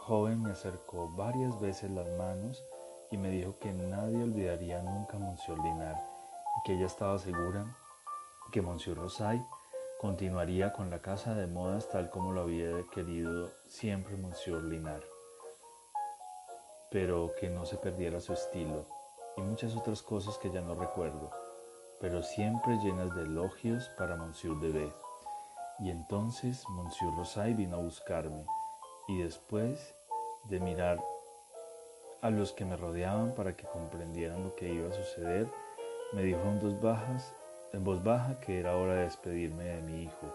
joven 0.00 0.42
me 0.42 0.50
acercó 0.50 1.08
varias 1.10 1.60
veces 1.60 1.90
las 1.92 2.08
manos 2.18 2.64
y 3.12 3.16
me 3.16 3.30
dijo 3.30 3.58
que 3.60 3.72
nadie 3.72 4.22
olvidaría 4.22 4.82
nunca 4.82 5.16
a 5.16 5.20
Monsieur 5.20 5.58
Linar 5.60 6.04
y 6.58 6.62
que 6.64 6.74
ella 6.74 6.86
estaba 6.86 7.16
segura 7.18 7.64
que 8.50 8.60
Monsieur 8.60 8.96
Rosay 8.96 9.44
continuaría 10.04 10.70
con 10.74 10.90
la 10.90 10.98
casa 10.98 11.34
de 11.34 11.46
modas 11.46 11.88
tal 11.88 12.10
como 12.10 12.30
lo 12.30 12.42
había 12.42 12.84
querido 12.92 13.50
siempre 13.66 14.18
Monsieur 14.18 14.62
Linar, 14.62 15.02
pero 16.90 17.32
que 17.40 17.48
no 17.48 17.64
se 17.64 17.78
perdiera 17.78 18.20
su 18.20 18.34
estilo 18.34 18.84
y 19.38 19.40
muchas 19.40 19.74
otras 19.74 20.02
cosas 20.02 20.36
que 20.36 20.50
ya 20.50 20.60
no 20.60 20.74
recuerdo, 20.74 21.30
pero 22.02 22.22
siempre 22.22 22.76
llenas 22.84 23.14
de 23.14 23.22
elogios 23.22 23.88
para 23.96 24.16
Monsieur 24.16 24.60
Bebé. 24.60 24.92
Y 25.78 25.88
entonces 25.88 26.68
Monsieur 26.68 27.14
Rosay 27.16 27.54
vino 27.54 27.76
a 27.76 27.80
buscarme 27.80 28.44
y 29.08 29.22
después 29.22 29.94
de 30.50 30.60
mirar 30.60 31.02
a 32.20 32.28
los 32.28 32.52
que 32.52 32.66
me 32.66 32.76
rodeaban 32.76 33.34
para 33.34 33.56
que 33.56 33.64
comprendieran 33.64 34.44
lo 34.44 34.54
que 34.54 34.68
iba 34.68 34.90
a 34.90 34.92
suceder, 34.92 35.48
me 36.12 36.22
dijo 36.22 36.42
en 36.42 36.60
voz, 36.60 36.78
bajas, 36.78 37.34
en 37.74 37.82
voz 37.82 38.02
baja 38.04 38.38
que 38.38 38.60
era 38.60 38.76
hora 38.76 38.94
de 38.94 39.02
despedirme 39.02 39.64
de 39.64 39.82
mi 39.82 40.02
hijo, 40.04 40.32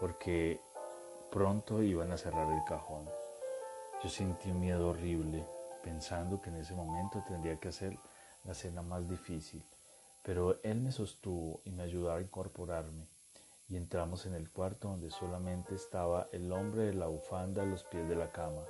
porque 0.00 0.60
pronto 1.30 1.80
iban 1.80 2.10
a 2.10 2.16
cerrar 2.16 2.50
el 2.52 2.64
cajón. 2.64 3.08
Yo 4.02 4.08
sentí 4.08 4.50
un 4.50 4.58
miedo 4.58 4.88
horrible, 4.88 5.46
pensando 5.84 6.40
que 6.40 6.50
en 6.50 6.56
ese 6.56 6.74
momento 6.74 7.22
tendría 7.26 7.56
que 7.60 7.68
hacer 7.68 7.96
la 8.44 8.54
cena 8.54 8.82
más 8.82 9.08
difícil, 9.08 9.62
pero 10.24 10.58
él 10.64 10.80
me 10.80 10.90
sostuvo 10.90 11.60
y 11.64 11.70
me 11.70 11.84
ayudó 11.84 12.12
a 12.12 12.20
incorporarme 12.20 13.06
y 13.68 13.76
entramos 13.76 14.26
en 14.26 14.34
el 14.34 14.50
cuarto 14.50 14.88
donde 14.88 15.10
solamente 15.10 15.76
estaba 15.76 16.28
el 16.32 16.50
hombre 16.50 16.82
de 16.82 16.94
la 16.94 17.06
bufanda 17.06 17.62
a 17.62 17.66
los 17.66 17.84
pies 17.84 18.08
de 18.08 18.16
la 18.16 18.32
cama, 18.32 18.62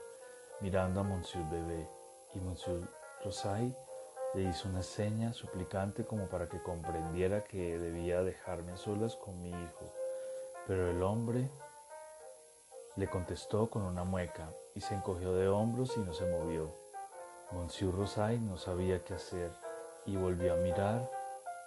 mirando 0.60 1.00
a 1.00 1.02
Monsieur 1.02 1.48
Bebé, 1.50 1.88
y 2.34 2.40
Monsieur 2.40 2.88
Rosay 3.24 3.74
le 4.34 4.42
hizo 4.42 4.68
una 4.68 4.82
seña 4.82 5.32
suplicante 5.32 6.04
como 6.04 6.28
para 6.28 6.48
que 6.48 6.62
comprendiera 6.62 7.44
que 7.44 7.78
debía 7.78 8.22
dejarme 8.22 8.76
solas 8.76 9.16
con 9.16 9.40
mi 9.42 9.50
hijo. 9.50 9.92
Pero 10.66 10.90
el 10.90 11.02
hombre 11.02 11.50
le 12.96 13.08
contestó 13.08 13.68
con 13.68 13.82
una 13.82 14.04
mueca 14.04 14.54
y 14.74 14.80
se 14.80 14.94
encogió 14.94 15.34
de 15.34 15.48
hombros 15.48 15.96
y 15.96 16.00
no 16.00 16.12
se 16.12 16.28
movió. 16.30 16.74
Monsieur 17.52 17.94
Rosay 17.94 18.38
no 18.38 18.56
sabía 18.56 19.04
qué 19.04 19.14
hacer 19.14 19.52
y 20.06 20.16
volvió 20.16 20.54
a 20.54 20.56
mirar 20.56 21.10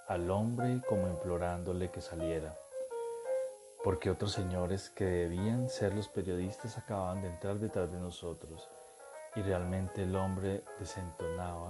al 0.08 0.30
hombre 0.32 0.82
como 0.88 1.08
implorándole 1.08 1.92
que 1.92 2.02
saliera 2.02 2.58
porque 3.86 4.10
otros 4.10 4.32
señores 4.32 4.90
que 4.90 5.06
debían 5.06 5.70
ser 5.70 5.94
los 5.94 6.10
periodistas 6.10 6.76
acababan 6.76 7.22
de 7.22 7.28
entrar 7.28 7.60
detrás 7.60 7.92
de 7.92 8.00
nosotros 8.00 8.68
y 9.36 9.44
realmente 9.44 10.02
el 10.02 10.16
hombre 10.16 10.64
desentonaba 10.80 11.70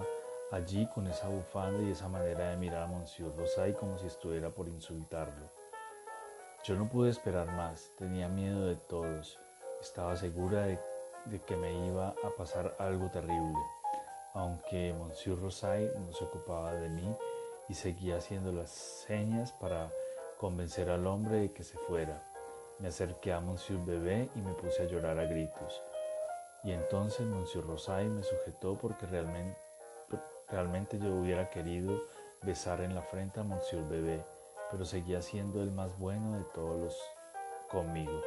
allí 0.56 0.88
con 0.88 1.06
esa 1.08 1.28
bufanda 1.28 1.84
y 1.84 1.92
esa 1.92 2.08
manera 2.08 2.50
de 2.50 2.56
mirar 2.56 2.84
a 2.84 2.88
Monsieur 2.88 3.36
Rosay 3.36 3.74
como 3.74 3.98
si 3.98 4.08
estuviera 4.08 4.50
por 4.50 4.70
insultarlo. 4.70 5.52
Yo 6.64 6.76
no 6.76 6.88
pude 6.88 7.10
esperar 7.10 7.48
más, 7.48 7.92
tenía 7.98 8.30
miedo 8.30 8.66
de 8.66 8.78
todos, 8.78 9.38
estaba 9.82 10.16
segura 10.16 10.62
de, 10.62 10.80
que 11.46 11.58
me 11.58 11.88
iba 11.88 12.10
a 12.10 12.30
pasar 12.38 12.74
algo 12.80 13.12
terrible, 13.12 13.60
aunque 14.34 14.94
Monsieur 14.94 15.38
Rosay 15.38 15.92
no 16.00 16.14
se 16.14 16.24
ocupaba 16.24 16.74
de 16.74 16.88
mí 16.88 17.16
y 17.68 17.74
seguía 17.74 18.18
haciendo 18.18 18.54
las 18.54 18.70
señas 18.70 19.52
para 19.52 19.92
convencer 20.40 20.90
al 20.90 21.06
hombre 21.06 21.38
de 21.38 21.52
que 21.52 21.64
se 21.64 21.78
fuera. 21.78 22.24
Me 22.80 22.88
acerqué 22.88 23.34
a 23.34 23.42
Monsieur 23.42 23.84
Bebé 23.84 24.30
y 24.36 24.40
me 24.40 24.54
puse 24.54 24.84
a 24.84 24.86
llorar 24.86 25.20
a 25.20 25.26
gritos. 25.26 25.84
Y 26.64 26.72
entonces 26.72 27.28
Monsieur 27.28 27.66
Rosay 27.66 28.08
me 28.08 28.24
sujetó 28.24 28.78
porque 28.78 29.06
realmente, 29.06 29.65
realmente 30.50 31.00
yo 31.00 31.14
hubiera 31.16 31.50
querido 31.50 32.02
besar 32.42 32.82
en 32.82 32.96
la 32.96 33.02
frente 33.02 33.40
a 33.40 33.44
Monsieur 33.44 33.88
Bebé, 33.88 34.24
pero 34.72 34.86
seguía 34.86 35.22
siendo 35.22 35.62
el 35.62 35.72
más 35.72 35.98
bueno 35.98 36.38
de 36.38 36.44
todos 36.54 36.80
los 36.80 37.12
conmigo. 37.70 38.22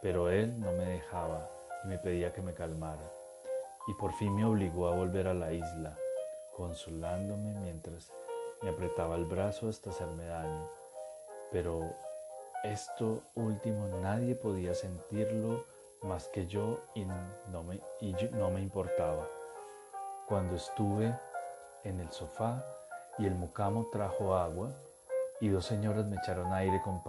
Pero 0.00 0.30
él 0.30 0.58
no 0.60 0.72
me 0.72 0.84
dejaba 0.84 1.48
y 1.84 1.88
me 1.88 1.98
pedía 1.98 2.32
que 2.32 2.42
me 2.42 2.54
calmara. 2.54 3.12
Y 3.88 3.94
por 3.94 4.12
fin 4.14 4.34
me 4.34 4.44
obligó 4.44 4.88
a 4.88 4.94
volver 4.94 5.28
a 5.28 5.34
la 5.34 5.52
isla, 5.52 5.98
consolándome 6.56 7.54
mientras 7.54 8.12
me 8.62 8.70
apretaba 8.70 9.16
el 9.16 9.24
brazo 9.24 9.68
hasta 9.68 9.90
hacerme 9.90 10.26
daño 10.26 10.82
pero 11.52 11.94
esto 12.64 13.22
último 13.34 13.86
nadie 14.00 14.34
podía 14.34 14.74
sentirlo 14.74 15.66
más 16.02 16.28
que 16.28 16.46
yo 16.46 16.80
y 16.94 17.04
no 17.04 17.62
me, 17.62 17.80
y 18.00 18.16
no 18.32 18.50
me 18.50 18.62
importaba. 18.62 19.28
Cuando 20.32 20.56
estuve 20.56 21.14
en 21.84 22.00
el 22.00 22.10
sofá 22.10 22.64
y 23.18 23.26
el 23.26 23.34
mucamo 23.34 23.90
trajo 23.92 24.34
agua 24.34 24.70
y 25.42 25.50
dos 25.50 25.66
señoras 25.66 26.06
me 26.06 26.16
echaron 26.16 26.54
aire 26.54 26.80
con, 26.80 27.02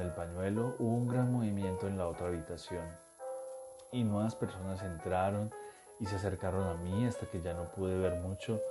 el 0.00 0.12
pañuelo, 0.14 0.74
hubo 0.78 0.96
un 0.96 1.06
gran 1.06 1.30
movimiento 1.30 1.86
en 1.86 1.98
la 1.98 2.08
otra 2.08 2.28
habitación 2.28 2.86
y 3.92 4.02
nuevas 4.02 4.34
personas 4.34 4.82
entraron 4.82 5.52
y 6.00 6.06
se 6.06 6.16
acercaron 6.16 6.66
a 6.66 6.72
mí 6.76 7.04
hasta 7.04 7.26
que 7.26 7.42
ya 7.42 7.52
no 7.52 7.70
pude 7.70 7.98
ver 7.98 8.14
mucho 8.22 8.62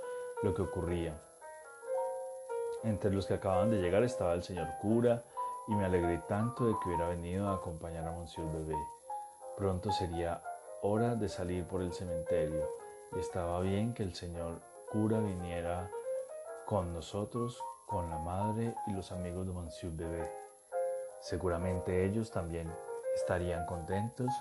lo 0.42 0.52
que 0.54 0.62
ocurría. 0.62 1.14
Entre 2.82 3.12
los 3.12 3.26
que 3.26 3.34
acababan 3.34 3.70
de 3.70 3.80
llegar 3.80 4.02
estaba 4.02 4.34
el 4.34 4.42
señor 4.42 4.70
cura 4.82 5.22
y 5.68 5.74
me 5.76 5.84
alegré 5.84 6.18
tanto 6.26 6.66
de 6.66 6.74
que 6.82 6.88
hubiera 6.88 7.06
venido 7.10 7.48
a 7.48 7.54
acompañar 7.54 8.08
a 8.08 8.10
Monsieur 8.10 8.50
Bebé. 8.50 8.74
Pronto 9.56 9.92
sería 9.92 10.42
hora 10.82 11.14
de 11.14 11.28
salir 11.28 11.64
por 11.68 11.80
el 11.80 11.92
cementerio 11.92 12.82
estaba 13.18 13.60
bien 13.60 13.94
que 13.94 14.02
el 14.02 14.14
señor 14.14 14.60
cura 14.90 15.20
viniera 15.20 15.90
con 16.66 16.92
nosotros 16.92 17.62
con 17.86 18.10
la 18.10 18.18
madre 18.18 18.74
y 18.86 18.92
los 18.92 19.12
amigos 19.12 19.46
de 19.46 19.52
Monsieur 19.52 19.92
Bebé. 19.92 20.30
Seguramente 21.20 22.04
ellos 22.04 22.30
también 22.30 22.74
estarían 23.14 23.66
contentos 23.66 24.32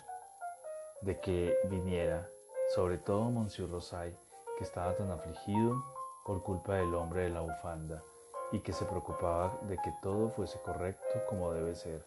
de 1.01 1.19
que 1.19 1.55
viniera, 1.65 2.27
sobre 2.73 2.97
todo 2.97 3.29
Monsieur 3.29 3.69
Rosay, 3.69 4.17
que 4.57 4.63
estaba 4.63 4.95
tan 4.95 5.11
afligido 5.11 5.83
por 6.25 6.41
culpa 6.41 6.75
del 6.75 6.95
hombre 6.95 7.23
de 7.23 7.29
la 7.29 7.41
bufanda 7.41 8.03
y 8.51 8.61
que 8.61 8.73
se 8.73 8.85
preocupaba 8.85 9.59
de 9.63 9.77
que 9.77 9.93
todo 10.01 10.29
fuese 10.29 10.59
correcto 10.61 11.25
como 11.27 11.53
debe 11.53 11.75
ser, 11.75 12.05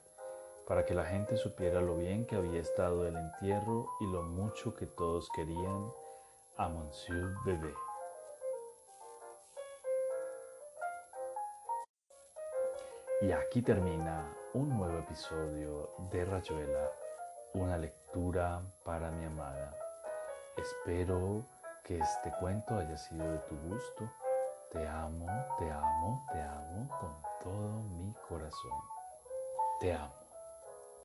para 0.67 0.85
que 0.85 0.95
la 0.95 1.05
gente 1.05 1.37
supiera 1.37 1.81
lo 1.81 1.97
bien 1.97 2.27
que 2.27 2.37
había 2.37 2.61
estado 2.61 3.07
el 3.07 3.17
entierro 3.17 3.89
y 4.01 4.07
lo 4.07 4.23
mucho 4.23 4.75
que 4.75 4.87
todos 4.87 5.29
querían 5.35 5.93
a 6.59 6.69
Monsieur 6.69 7.35
Bebé. 7.45 7.75
Y 13.23 13.33
aquí 13.33 13.63
termina 13.63 14.25
un 14.55 14.77
nuevo 14.77 14.99
episodio 14.99 15.91
de 16.11 16.25
Rayuela, 16.25 16.91
una 17.55 17.79
lectura 17.79 18.63
para 18.85 19.11
mi 19.11 19.25
amada. 19.25 19.75
Espero 20.57 21.45
que 21.83 21.99
este 21.99 22.33
cuento 22.41 22.79
haya 22.79 22.97
sido 22.97 23.31
de 23.31 23.39
tu 23.39 23.57
gusto. 23.69 24.11
Te 24.71 24.87
amo, 24.87 25.27
te 25.59 25.71
amo, 25.71 26.27
te 26.33 26.41
amo 26.41 26.89
con 27.01 27.23
todo 27.43 27.83
mi 27.97 28.13
corazón. 28.29 28.81
Te 29.81 29.93
amo. 29.93 30.26